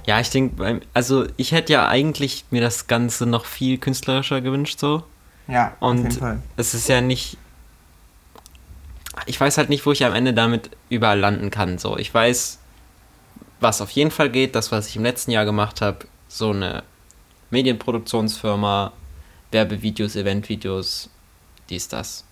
[0.07, 4.81] Ja, ich denke, also ich hätte ja eigentlich mir das Ganze noch viel künstlerischer gewünscht,
[4.81, 5.05] so.
[5.50, 6.42] Ja, Und- auf jeden Fall.
[6.56, 7.36] Es ist ja nicht.
[9.26, 11.78] Ich weiß halt nicht, wo ich am Ende damit überall landen kann.
[11.78, 12.58] So, ich weiß,
[13.60, 16.84] was auf jeden Fall geht, das, was ich im letzten Jahr gemacht habe, so eine
[17.50, 18.92] Medienproduktionsfirma,
[19.50, 21.10] Werbevideos, Eventvideos,
[21.68, 22.24] dies, das.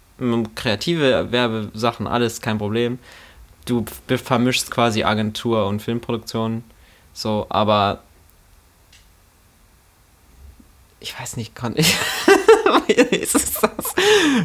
[0.54, 2.98] Kreative Werbesachen, alles kein Problem.
[3.66, 6.64] Du vermischst quasi Agentur und Filmproduktion.
[7.12, 8.02] So, aber
[11.00, 11.94] ich weiß nicht, kann ich.
[12.88, 13.94] ist es das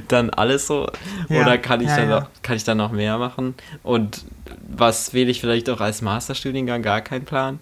[0.08, 0.88] dann alles so?
[1.30, 2.20] Ja, Oder kann ich, ja, dann ja.
[2.22, 3.56] Noch, kann ich dann noch mehr machen?
[3.84, 4.24] Und
[4.68, 6.82] was wähle ich vielleicht auch als Masterstudiengang?
[6.82, 7.60] Gar kein Plan.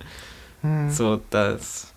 [0.62, 0.90] Hm.
[0.90, 1.88] So, das.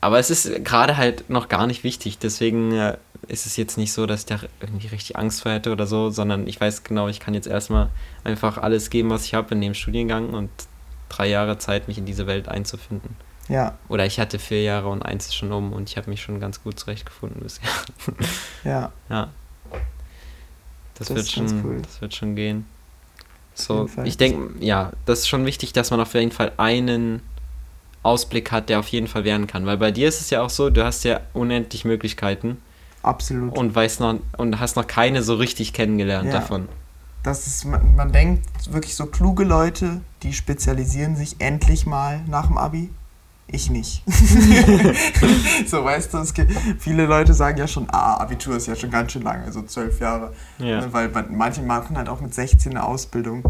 [0.00, 2.18] Aber es ist gerade halt noch gar nicht wichtig.
[2.18, 2.96] Deswegen äh,
[3.28, 6.10] ist es jetzt nicht so, dass ich da irgendwie richtig Angst vor hätte oder so,
[6.10, 7.88] sondern ich weiß genau, ich kann jetzt erstmal
[8.22, 10.50] einfach alles geben, was ich habe in dem Studiengang und
[11.08, 13.16] drei Jahre Zeit, mich in diese Welt einzufinden.
[13.48, 16.22] Ja, Oder ich hatte vier Jahre und eins ist schon um und ich habe mich
[16.22, 17.68] schon ganz gut zurechtgefunden bisher.
[18.64, 19.28] ja, ja.
[20.94, 21.82] Das, Das wird schon, cool.
[21.82, 22.66] das wird schon gehen.
[23.54, 27.22] So, ich denke, ja, das ist schon wichtig, dass man auf jeden Fall einen
[28.02, 29.66] Ausblick hat, der auf jeden Fall werden kann.
[29.66, 32.60] Weil bei dir ist es ja auch so, du hast ja unendlich Möglichkeiten
[33.02, 33.56] absolut.
[33.56, 36.40] und weißt noch und hast noch keine so richtig kennengelernt Ja.
[36.40, 36.68] davon.
[37.22, 42.48] Das ist, man, man denkt wirklich so kluge Leute, die spezialisieren sich endlich mal nach
[42.48, 42.90] dem Abi.
[43.46, 44.02] Ich nicht.
[45.66, 48.90] so, weißt du, es gibt, viele Leute sagen ja schon, ah, Abitur ist ja schon
[48.90, 50.32] ganz schön lange, so zwölf Jahre.
[50.58, 50.80] Ja.
[50.80, 53.42] Ne, weil man- manche machen halt auch mit 16 eine Ausbildung.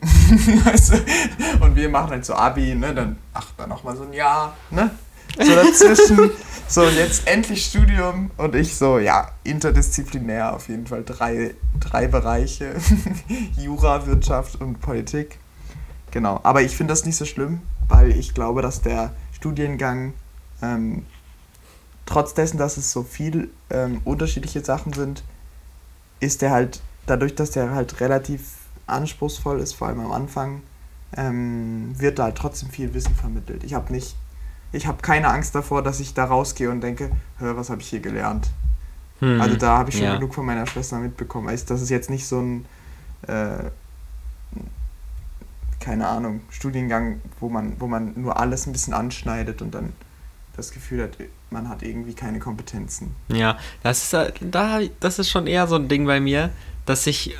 [0.64, 1.64] weißt du?
[1.64, 4.56] Und wir machen halt so Abi, ne, dann, ach, dann noch mal so ein Jahr,
[4.70, 4.90] ne?
[5.38, 6.30] So dazwischen.
[6.68, 11.02] so, und jetzt endlich Studium und ich so, ja, interdisziplinär auf jeden Fall.
[11.04, 12.74] Drei, drei Bereiche.
[13.56, 15.38] Jura, Wirtschaft und Politik.
[16.10, 16.40] Genau.
[16.42, 20.12] Aber ich finde das nicht so schlimm, weil ich glaube, dass der Studiengang
[20.62, 21.06] ähm,
[22.04, 25.24] trotz dessen, dass es so viel ähm, unterschiedliche Sachen sind,
[26.20, 28.42] ist der halt, dadurch, dass der halt relativ
[28.86, 30.60] anspruchsvoll ist, vor allem am Anfang,
[31.16, 33.64] ähm, wird da halt trotzdem viel Wissen vermittelt.
[33.64, 34.14] Ich habe nicht,
[34.72, 37.88] ich habe keine Angst davor, dass ich da rausgehe und denke, hör, was habe ich
[37.88, 38.50] hier gelernt?
[39.20, 39.40] Hm.
[39.40, 40.14] Also da habe ich schon ja.
[40.14, 41.48] genug von meiner Schwester mitbekommen.
[41.48, 42.66] Also das ist jetzt nicht so ein,
[43.26, 43.70] äh,
[45.80, 49.92] keine Ahnung, Studiengang, wo man, wo man nur alles ein bisschen anschneidet und dann
[50.56, 51.12] das Gefühl hat,
[51.50, 53.14] man hat irgendwie keine Kompetenzen.
[53.28, 56.50] Ja, das ist, halt- da, das ist schon eher so ein Ding bei mir,
[56.86, 57.34] dass ich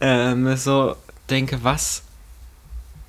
[0.00, 0.96] äh, mir so
[1.30, 2.02] denke, was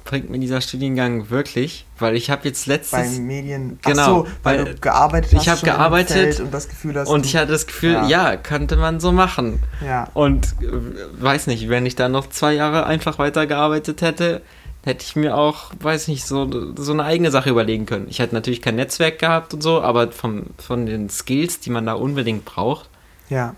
[0.03, 1.85] bringt mir dieser Studiengang wirklich?
[1.97, 5.47] Weil ich habe jetzt letztes Beim Medien, Genau, so, weil, weil du gearbeitet ich hast
[5.47, 8.07] hab schon in dem gearbeitet und das Gefühl hast, und ich hatte das Gefühl, Ja.
[8.07, 9.63] ja, könnte man so machen.
[9.83, 14.43] ja, Und äh, weiß nicht, wenn ich da noch zwei Jahre einfach weitergearbeitet hätte,
[14.85, 18.07] hätte ich mir auch, weiß nicht, so, so eine eigene Sache überlegen können.
[18.09, 21.85] Ich hätte natürlich kein Netzwerk gehabt und so, aber vom, von den Skills, die man
[21.85, 22.89] da unbedingt braucht,
[23.29, 23.55] ja,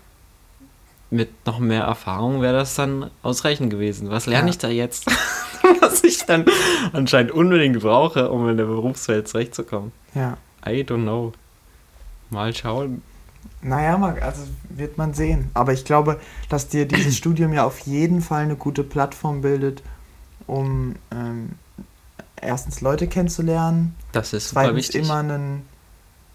[1.10, 4.10] mit noch mehr Erfahrung wäre das dann ausreichend gewesen.
[4.10, 4.50] Was lerne Ja.
[4.50, 5.06] ich da jetzt?
[5.80, 6.44] Was ich dann
[6.92, 9.92] anscheinend unbedingt brauche, um in der Berufswelt zurechtzukommen.
[10.14, 10.36] ja.
[10.66, 11.32] I don't know.
[12.30, 13.00] Mal schauen.
[13.62, 15.50] Naja, also wird man sehen.
[15.54, 19.82] Aber ich glaube, dass dir dieses Studium ja auf jeden Fall eine gute Plattform bildet,
[20.48, 21.50] um ähm,
[22.40, 25.04] erstens Leute kennenzulernen, Das ist super zweitens wichtig.
[25.04, 25.62] immer einen,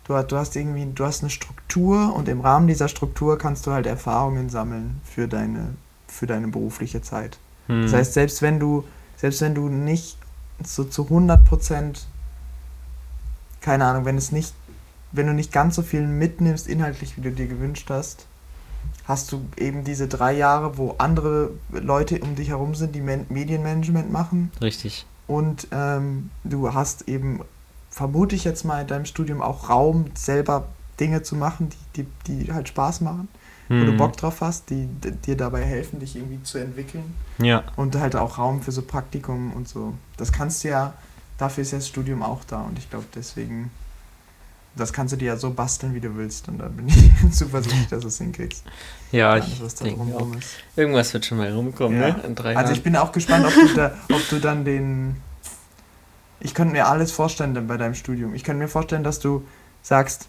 [0.06, 3.71] Du, du hast irgendwie, du hast eine Struktur und im Rahmen dieser Struktur kannst du
[3.71, 5.76] halt Erfahrungen sammeln für deine,
[6.08, 7.38] für deine berufliche Zeit.
[7.67, 7.84] Hm.
[7.84, 8.84] Das heißt, selbst wenn du,
[9.15, 10.17] selbst wenn du nicht
[10.63, 12.06] so zu 100 Prozent,
[13.62, 14.54] keine Ahnung, wenn es nicht,
[15.13, 18.28] wenn du nicht ganz so viel mitnimmst inhaltlich, wie du dir gewünscht hast,
[19.06, 24.12] hast du eben diese drei Jahre, wo andere Leute um dich herum sind, die Medienmanagement
[24.12, 24.52] machen.
[24.62, 25.06] Richtig.
[25.28, 27.42] Und ähm, du hast eben,
[27.89, 30.68] vermute ich jetzt mal in deinem Studium auch Raum, selber
[31.00, 33.28] Dinge zu machen, die, die, die halt Spaß machen,
[33.68, 33.82] hm.
[33.82, 33.98] wo du mhm.
[33.98, 37.16] Bock drauf hast, die, die dir dabei helfen, dich irgendwie zu entwickeln.
[37.39, 37.63] Ja.
[37.76, 39.94] Und halt auch Raum für so Praktikum und so.
[40.18, 40.94] Das kannst du ja,
[41.38, 43.72] dafür ist ja das Studium auch da und ich glaube deswegen
[44.76, 46.48] das kannst du dir ja so basteln, wie du willst.
[46.48, 48.64] Und dann bin ich zuversichtlich, dass du es hinkriegst.
[49.12, 50.36] Ja, ich da denke auch.
[50.36, 50.56] Ist.
[50.76, 52.10] Irgendwas wird schon mal rumkommen, ja.
[52.10, 52.24] ne?
[52.26, 55.18] In drei also ich bin auch gespannt, ob du, da, ob du dann den...
[56.40, 58.34] Ich könnte mir alles vorstellen dann bei deinem Studium.
[58.34, 59.46] Ich könnte mir vorstellen, dass du
[59.82, 60.28] sagst,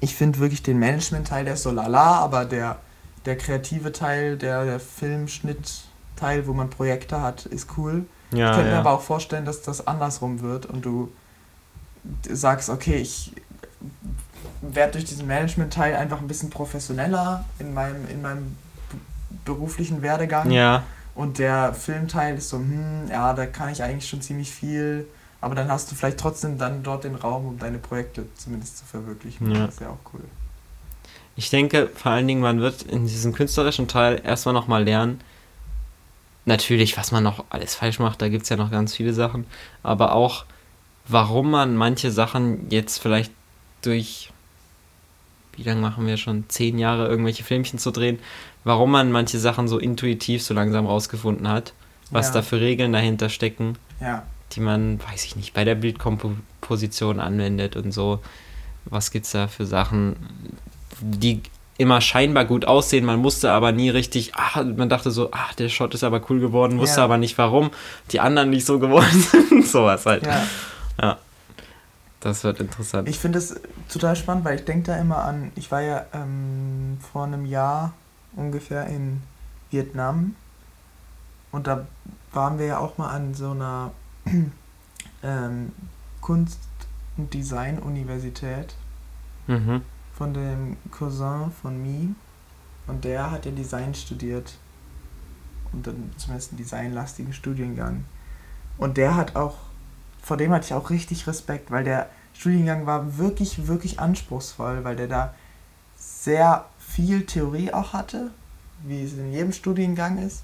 [0.00, 2.78] ich finde wirklich den Management-Teil, der ist so lala, aber der,
[3.24, 8.04] der kreative Teil, der, der Filmschnitt-Teil, wo man Projekte hat, ist cool.
[8.32, 8.74] Ja, ich könnte ja.
[8.74, 11.10] mir aber auch vorstellen, dass das andersrum wird und du
[12.28, 13.32] sagst, okay, ich
[14.62, 18.56] werde durch diesen Management-Teil einfach ein bisschen professioneller in meinem, in meinem
[19.44, 20.50] beruflichen Werdegang.
[20.50, 20.84] Ja.
[21.14, 25.06] Und der Filmteil ist so, hm, ja, da kann ich eigentlich schon ziemlich viel,
[25.40, 28.84] aber dann hast du vielleicht trotzdem dann dort den Raum, um deine Projekte zumindest zu
[28.84, 29.50] verwirklichen.
[29.52, 29.66] Ja.
[29.66, 30.24] Das ist ja auch cool.
[31.36, 35.20] Ich denke, vor allen Dingen, man wird in diesem künstlerischen Teil erstmal nochmal lernen,
[36.44, 39.46] natürlich, was man noch alles falsch macht, da gibt es ja noch ganz viele Sachen,
[39.82, 40.44] aber auch,
[41.06, 43.32] warum man manche Sachen jetzt vielleicht
[43.86, 44.30] durch,
[45.56, 48.18] wie lange machen wir schon, zehn Jahre irgendwelche Filmchen zu drehen,
[48.64, 51.72] warum man manche Sachen so intuitiv so langsam rausgefunden hat,
[52.10, 52.34] was ja.
[52.34, 54.24] da für Regeln dahinter stecken, ja.
[54.52, 58.20] die man, weiß ich nicht, bei der Bildkomposition anwendet und so.
[58.86, 60.16] Was gibt es da für Sachen,
[61.00, 61.40] die
[61.78, 65.68] immer scheinbar gut aussehen, man musste aber nie richtig, ach, man dachte so, ach, der
[65.68, 67.04] Shot ist aber cool geworden, wusste ja.
[67.04, 67.70] aber nicht warum,
[68.12, 70.24] die anderen nicht so geworden sind, sowas halt.
[70.24, 70.46] Ja.
[71.00, 71.18] Ja.
[72.24, 73.06] Das wird interessant.
[73.06, 73.54] Ich finde es
[73.90, 77.92] total spannend, weil ich denke da immer an, ich war ja ähm, vor einem Jahr
[78.34, 79.20] ungefähr in
[79.70, 80.34] Vietnam
[81.52, 81.86] und da
[82.32, 83.92] waren wir ja auch mal an so einer
[85.22, 85.72] ähm,
[86.22, 86.60] Kunst-
[87.18, 88.74] und Design-Universität
[89.46, 89.82] mhm.
[90.14, 92.14] von dem Cousin von Mi
[92.86, 94.56] und der hat ja Design studiert
[95.72, 98.06] und dann zumindest einen designlastigen Studiengang
[98.78, 99.56] und der hat auch
[100.24, 104.96] vor dem hatte ich auch richtig Respekt, weil der Studiengang war wirklich, wirklich anspruchsvoll, weil
[104.96, 105.34] der da
[105.96, 108.30] sehr viel Theorie auch hatte,
[108.82, 110.42] wie es in jedem Studiengang ist,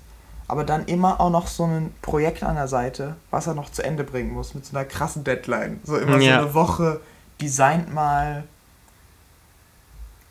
[0.49, 3.83] aber dann immer auch noch so ein Projekt an der Seite, was er noch zu
[3.83, 5.81] Ende bringen muss, mit so einer krassen Deadline.
[5.85, 6.39] So immer ja.
[6.39, 7.01] so eine Woche
[7.41, 8.45] designt mal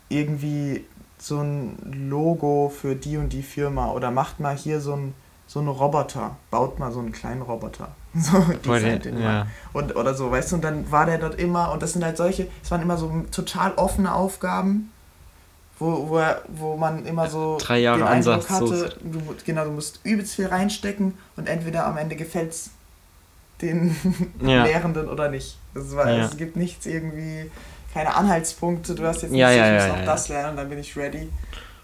[0.08, 0.84] irgendwie
[1.18, 1.76] so ein
[2.08, 5.14] Logo für die und die Firma oder macht mal hier so ein
[5.50, 7.88] so einen Roboter, baut mal so einen kleinen Roboter.
[8.12, 9.46] So, die den ja.
[9.72, 12.16] Und, oder so, weißt du, und dann war der dort immer, und das sind halt
[12.16, 14.90] solche, es waren immer so total offene Aufgaben,
[15.78, 19.70] wo, wo, er, wo man immer so Drei Jahre den Eindruck hatte, du, genau, du
[19.70, 22.70] musst übelst viel reinstecken und entweder am Ende gefällt es
[23.62, 23.96] den
[24.40, 24.64] ja.
[24.64, 25.58] Lehrenden oder nicht.
[25.74, 26.24] Das war, ja.
[26.24, 27.48] Es gibt nichts irgendwie,
[27.94, 30.56] keine Anhaltspunkte, du hast jetzt nicht, ja, ja, ich muss ja, noch das lernen und
[30.56, 31.28] dann bin ich ready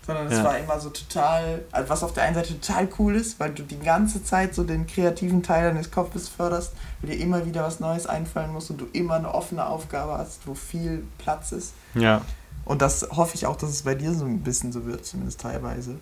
[0.06, 0.44] sondern es ja.
[0.44, 3.64] war immer so total, also was auf der einen Seite total cool ist, weil du
[3.64, 7.80] die ganze Zeit so den kreativen Teil deines Kopfes förderst, weil dir immer wieder was
[7.80, 11.74] Neues einfallen muss und du immer eine offene Aufgabe hast, wo viel Platz ist.
[11.94, 12.22] Ja.
[12.64, 15.40] Und das hoffe ich auch, dass es bei dir so ein bisschen so wird, zumindest
[15.40, 15.96] teilweise.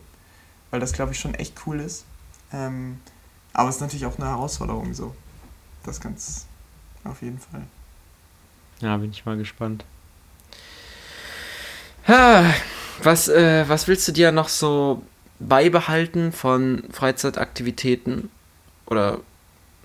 [0.70, 2.04] Weil das, glaube ich, schon echt cool ist.
[2.52, 3.00] Ähm,
[3.54, 5.14] aber es ist natürlich auch eine Herausforderung so.
[5.84, 6.46] Das ganz
[7.04, 7.62] auf jeden Fall.
[8.80, 9.84] Ja, bin ich mal gespannt.
[12.06, 12.52] Ha.
[13.02, 15.02] Was, äh, was willst du dir noch so
[15.38, 18.30] beibehalten von Freizeitaktivitäten
[18.87, 19.18] oder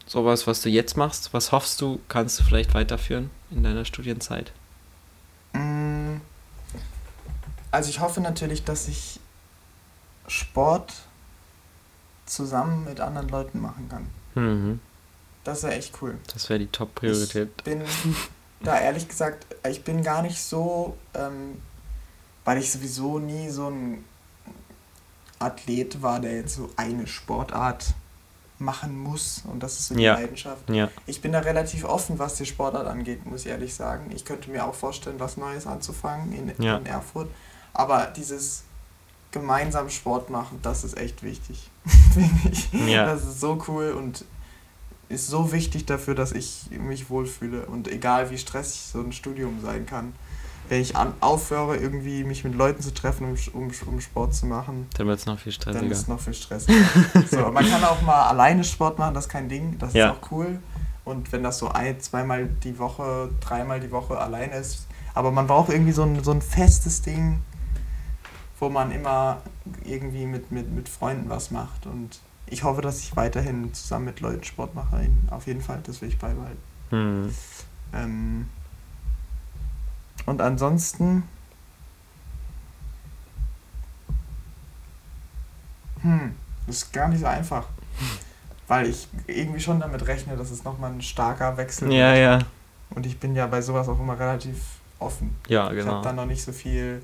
[0.06, 1.34] sowas, was du jetzt machst?
[1.34, 4.52] Was hoffst du, kannst du vielleicht weiterführen in deiner Studienzeit?
[5.54, 6.18] Mm.
[7.72, 9.20] Also ich hoffe natürlich, dass ich
[10.28, 10.94] Sport
[12.26, 14.08] zusammen mit anderen Leuten machen kann.
[14.36, 14.80] Mhm.
[15.44, 16.18] Das wäre echt cool.
[16.34, 17.50] Das wäre die Top-Priorität.
[17.58, 17.84] Ich bin
[18.62, 21.62] da ehrlich gesagt, ich bin gar nicht so ähm,
[22.50, 24.04] weil ich sowieso nie so ein
[25.38, 27.94] Athlet war, der jetzt so eine Sportart
[28.58, 30.16] machen muss und das ist so die ja.
[30.16, 30.68] Leidenschaft.
[30.68, 30.90] Ja.
[31.06, 34.10] Ich bin da relativ offen, was die Sportart angeht, muss ich ehrlich sagen.
[34.16, 36.78] Ich könnte mir auch vorstellen, was Neues anzufangen in, ja.
[36.78, 37.30] in Erfurt,
[37.72, 38.64] aber dieses
[39.30, 41.70] gemeinsam Sport machen, das ist echt wichtig,
[42.16, 42.74] finde ich.
[42.92, 43.06] Ja.
[43.06, 44.26] Das ist so cool und
[45.08, 49.62] ist so wichtig dafür, dass ich mich wohlfühle und egal wie stressig so ein Studium
[49.62, 50.14] sein kann,
[50.70, 54.46] wenn ich an, aufhöre, irgendwie mich mit Leuten zu treffen, um, um, um Sport zu
[54.46, 55.82] machen, dann wird es noch viel stressiger.
[55.82, 56.78] Dann ist es noch viel stressiger.
[57.30, 60.12] so, man kann auch mal alleine Sport machen, das ist kein Ding, das ja.
[60.12, 60.60] ist auch cool.
[61.06, 65.48] Und wenn das so ein, zweimal die Woche, dreimal die Woche alleine ist, aber man
[65.48, 67.42] braucht irgendwie so ein, so ein festes Ding,
[68.60, 69.42] wo man immer
[69.84, 71.88] irgendwie mit, mit, mit Freunden was macht.
[71.88, 75.10] Und ich hoffe, dass ich weiterhin zusammen mit Leuten Sport mache.
[75.32, 76.62] Auf jeden Fall, das will ich beibehalten.
[76.90, 77.36] Hm.
[77.94, 78.46] Ähm,
[80.26, 81.24] und ansonsten.
[86.02, 86.36] Hm,
[86.68, 87.66] das ist gar nicht so einfach.
[88.68, 92.18] Weil ich irgendwie schon damit rechne, dass es nochmal ein starker Wechsel ja, wird.
[92.20, 92.40] Ja,
[92.92, 94.58] Und ich bin ja bei sowas auch immer relativ
[95.00, 95.36] offen.
[95.48, 95.82] Ja, genau.
[95.82, 97.02] Ich habe da noch nicht so viel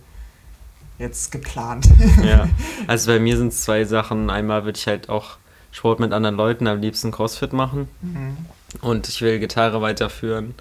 [0.98, 1.90] jetzt geplant.
[2.24, 2.48] ja,
[2.88, 4.30] also bei mir sind es zwei Sachen.
[4.30, 5.38] Einmal würde ich halt auch
[5.72, 7.90] Sport mit anderen Leuten, am liebsten Crossfit machen.
[8.02, 8.38] Mhm.
[8.82, 10.56] Und ich will Gitarre weiterführen.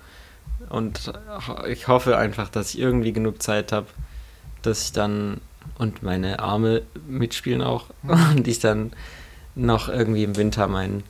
[0.68, 1.12] Und
[1.68, 3.86] ich hoffe einfach, dass ich irgendwie genug Zeit habe,
[4.62, 5.40] dass ich dann
[5.78, 8.36] und meine Arme mitspielen auch mhm.
[8.36, 8.92] und ich dann
[9.54, 11.04] noch irgendwie im Winter meinen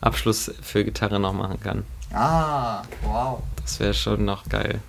[0.00, 1.84] Abschluss für Gitarre noch machen kann.
[2.12, 3.42] Ah, wow.
[3.62, 4.80] Das wäre schon noch geil.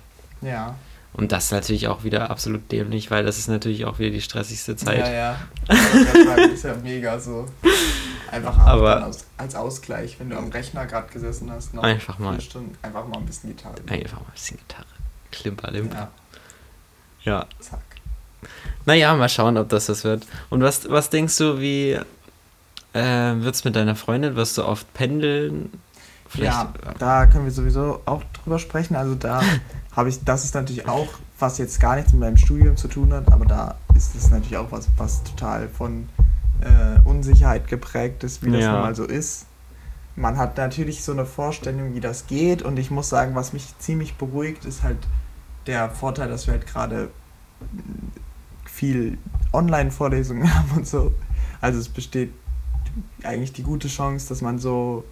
[0.42, 0.76] Ja.
[1.14, 4.22] Und das ist natürlich auch wieder absolut dämlich, weil das ist natürlich auch wieder die
[4.22, 5.00] stressigste Zeit.
[5.00, 5.40] Ja, ja.
[5.68, 7.48] Das ist ja mega so.
[8.32, 12.40] Einfach Aber aus, als Ausgleich, wenn du am Rechner gerade gesessen hast, noch einfach mal,
[12.40, 13.76] Stunden, einfach mal ein bisschen Gitarre.
[13.88, 14.86] Einfach mal ein bisschen Gitarre.
[15.32, 16.10] Klimper, limper.
[17.24, 17.40] Ja.
[17.40, 17.46] ja.
[17.60, 17.82] Zack.
[18.86, 20.26] Naja, mal schauen, ob das das wird.
[20.50, 22.00] Und was, was denkst du, wie
[22.94, 24.36] äh, wird es mit deiner Freundin?
[24.36, 25.70] Wirst du oft pendeln?
[26.28, 28.96] Vielleicht, ja, da können wir sowieso auch drüber sprechen.
[28.96, 29.42] Also da
[29.92, 33.12] habe ich, das ist natürlich auch, was jetzt gar nichts mit meinem Studium zu tun
[33.12, 36.08] hat, aber da ist es natürlich auch was, was total von
[36.62, 38.74] äh, Unsicherheit geprägt ist, wie das ja.
[38.74, 39.46] nun mal so ist.
[40.16, 43.78] Man hat natürlich so eine Vorstellung, wie das geht und ich muss sagen, was mich
[43.80, 44.98] ziemlich beruhigt, ist halt
[45.68, 47.10] der Vorteil, dass wir halt gerade
[48.66, 49.18] viel
[49.54, 51.14] Online-Vorlesungen haben und so.
[51.62, 52.34] Also es besteht
[53.24, 55.04] eigentlich die gute Chance, dass man so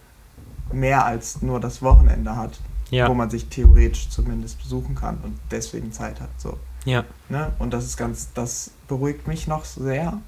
[0.72, 3.08] mehr als nur das Wochenende hat, ja.
[3.08, 6.30] wo man sich theoretisch zumindest besuchen kann und deswegen Zeit hat.
[6.38, 6.58] So.
[6.86, 7.06] Ja.
[7.30, 7.52] Ne?
[7.60, 10.20] Und das ist ganz, das beruhigt mich noch sehr.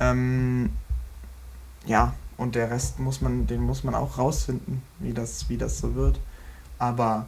[0.00, 0.70] Ähm,
[1.86, 5.78] ja, und der Rest muss man, den muss man auch rausfinden, wie das, wie das
[5.78, 6.18] so wird.
[6.78, 7.26] Aber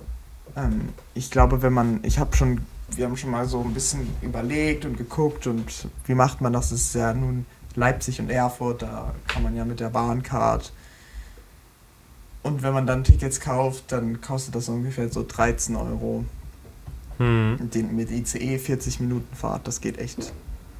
[0.56, 4.08] ähm, ich glaube, wenn man, ich habe schon, wir haben schon mal so ein bisschen
[4.22, 6.70] überlegt und geguckt und wie macht man das?
[6.70, 7.46] Das ist ja nun
[7.76, 10.72] Leipzig und Erfurt, da kann man ja mit der Bahncard.
[12.42, 16.24] Und wenn man dann Tickets kauft, dann kostet das ungefähr so 13 Euro.
[17.18, 17.70] Hm.
[17.72, 20.32] Den, mit ICE 40 Minuten Fahrt, das geht echt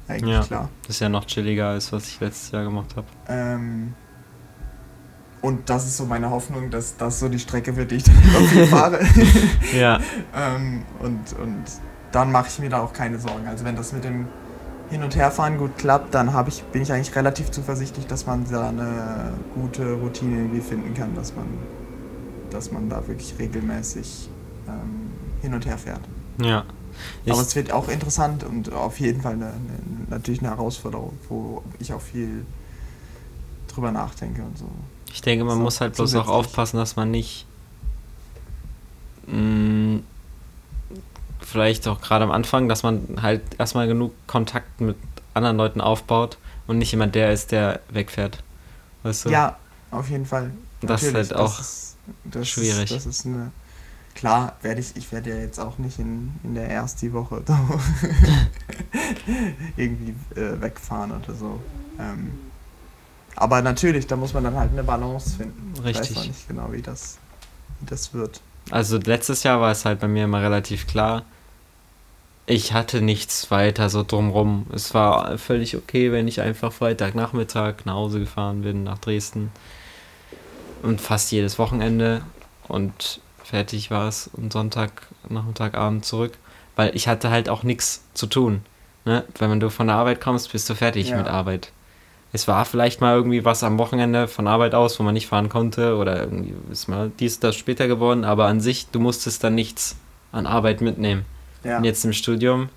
[0.07, 0.69] eigentlich ja, klar.
[0.83, 3.07] Das ist ja noch chilliger, als was ich letztes Jahr gemacht habe.
[3.27, 3.93] Ähm,
[5.41, 8.67] und das ist so meine Hoffnung, dass das so die Strecke wird, die ich dann
[8.67, 8.99] fahre.
[9.79, 9.99] ja.
[10.35, 11.63] ähm, und, und
[12.11, 13.47] dann mache ich mir da auch keine Sorgen.
[13.47, 14.27] Also wenn das mit dem
[14.89, 18.69] Hin- und Herfahren gut klappt, dann ich, bin ich eigentlich relativ zuversichtlich, dass man da
[18.69, 21.45] eine gute Routine irgendwie finden kann, dass man,
[22.49, 24.29] dass man da wirklich regelmäßig
[24.67, 26.01] ähm, hin und her fährt.
[26.41, 26.63] Ja.
[27.27, 29.55] Aber es wird auch interessant und auf jeden Fall eine, eine,
[30.09, 32.45] natürlich eine Herausforderung, wo ich auch viel
[33.67, 34.69] drüber nachdenke und so.
[35.11, 37.45] Ich denke, man so, muss halt bloß auch aufpassen, dass man nicht
[39.27, 40.03] mh, mm,
[41.41, 44.97] vielleicht auch gerade am Anfang, dass man halt erstmal genug Kontakt mit
[45.33, 46.37] anderen Leuten aufbaut
[46.67, 48.43] und nicht jemand der ist, der wegfährt.
[49.03, 49.29] Weißt du?
[49.29, 49.57] Ja,
[49.91, 50.51] auf jeden Fall.
[50.81, 52.91] Das Natürlich, ist halt auch das ist, das schwierig.
[52.91, 53.51] Ist, das ist eine
[54.15, 57.43] Klar, werde ich, ich werde ja jetzt auch nicht in, in der ersten Woche
[59.77, 61.59] irgendwie äh, wegfahren oder so.
[61.99, 62.31] Ähm,
[63.35, 65.73] aber natürlich, da muss man dann halt eine Balance finden.
[65.83, 66.11] Richtig.
[66.11, 67.17] Ich weiß nicht genau, wie das,
[67.81, 68.39] wie das wird.
[68.71, 71.23] Also letztes Jahr war es halt bei mir immer relativ klar.
[72.47, 74.67] Ich hatte nichts weiter so drumrum.
[74.73, 79.51] Es war völlig okay, wenn ich einfach Freitagnachmittag nach Hause gefahren bin, nach Dresden.
[80.83, 82.21] Und fast jedes Wochenende.
[82.67, 86.33] Und fertig war es und Sonntag, Nachmittag, Abend zurück.
[86.75, 88.61] Weil ich hatte halt auch nichts zu tun.
[89.05, 89.23] Ne?
[89.39, 91.17] Wenn du von der Arbeit kommst, bist du fertig ja.
[91.17, 91.71] mit Arbeit.
[92.33, 95.47] Es war vielleicht mal irgendwie was am Wochenende von Arbeit aus, wo man nicht fahren
[95.47, 99.55] konnte oder irgendwie ist mal dies, das später geworden, aber an sich, du musstest dann
[99.55, 99.95] nichts
[100.33, 101.23] an Arbeit mitnehmen.
[101.63, 101.77] Ja.
[101.77, 102.67] Und jetzt im Studium,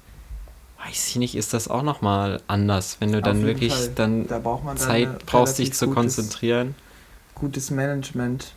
[0.86, 3.90] weiß ich nicht, ist das auch nochmal anders, wenn du dann wirklich Fall.
[3.96, 4.40] dann da
[4.76, 6.76] Zeit brauchst, dich zu konzentrieren.
[7.34, 8.52] Gutes Management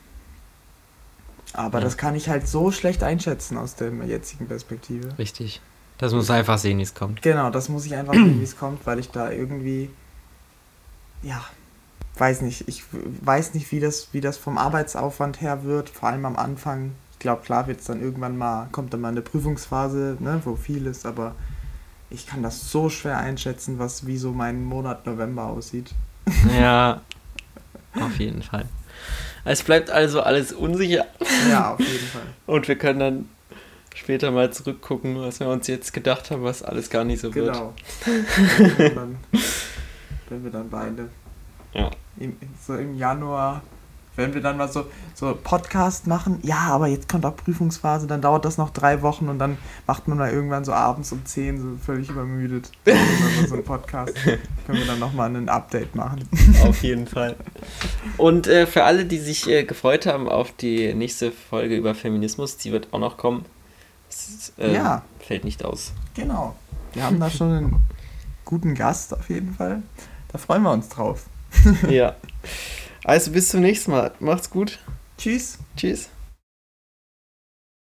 [1.54, 1.86] aber ja.
[1.86, 5.18] das kann ich halt so schlecht einschätzen aus der jetzigen Perspektive.
[5.18, 5.62] Richtig.
[5.98, 7.22] Das muss einfach sehen, wie es kommt.
[7.22, 9.90] Genau, das muss ich einfach sehen, wie es kommt, weil ich da irgendwie,
[11.22, 11.44] ja,
[12.18, 16.26] weiß nicht, ich weiß nicht, wie das, wie das vom Arbeitsaufwand her wird, vor allem
[16.26, 16.92] am Anfang.
[17.14, 20.56] Ich glaube, klar wird es dann irgendwann mal, kommt dann mal eine Prüfungsphase, ne, wo
[20.56, 21.36] viel ist, aber
[22.10, 25.92] ich kann das so schwer einschätzen, was wie so mein Monat November aussieht.
[26.60, 27.02] Ja,
[27.94, 28.66] auf jeden Fall.
[29.44, 31.06] Es bleibt also alles unsicher.
[31.50, 32.22] Ja, auf jeden Fall.
[32.46, 33.30] Und wir können dann
[33.96, 37.74] später mal zurückgucken, was wir uns jetzt gedacht haben, was alles gar nicht so Genau.
[38.06, 38.78] wird.
[38.78, 39.18] wenn, dann,
[40.30, 41.10] wenn wir dann beide
[41.74, 41.90] Ja.
[42.18, 43.62] im, so im Januar,
[44.22, 48.22] wenn wir dann mal so, so Podcast machen, ja, aber jetzt kommt auch Prüfungsphase, dann
[48.22, 49.58] dauert das noch drei Wochen und dann
[49.88, 52.72] macht man mal irgendwann so abends um 10 so völlig übermüdet.
[53.48, 54.14] So einen Podcast.
[54.24, 56.28] Können wir dann nochmal ein Update machen.
[56.64, 57.36] Auf jeden Fall.
[58.18, 62.58] Und äh, für alle, die sich äh, gefreut haben auf die nächste Folge über Feminismus,
[62.58, 63.46] die wird auch noch kommen.
[64.10, 65.02] Das äh, Ja.
[65.20, 65.92] fällt nicht aus.
[66.14, 66.56] Genau.
[66.94, 67.76] Wir haben da schon einen
[68.46, 69.82] guten Gast auf jeden Fall.
[70.32, 71.26] Da freuen wir uns drauf.
[71.90, 72.16] ja.
[73.04, 74.12] Also bis zum nächsten Mal.
[74.20, 74.80] Macht's gut.
[75.18, 75.58] Tschüss.
[75.76, 76.10] Tschüss.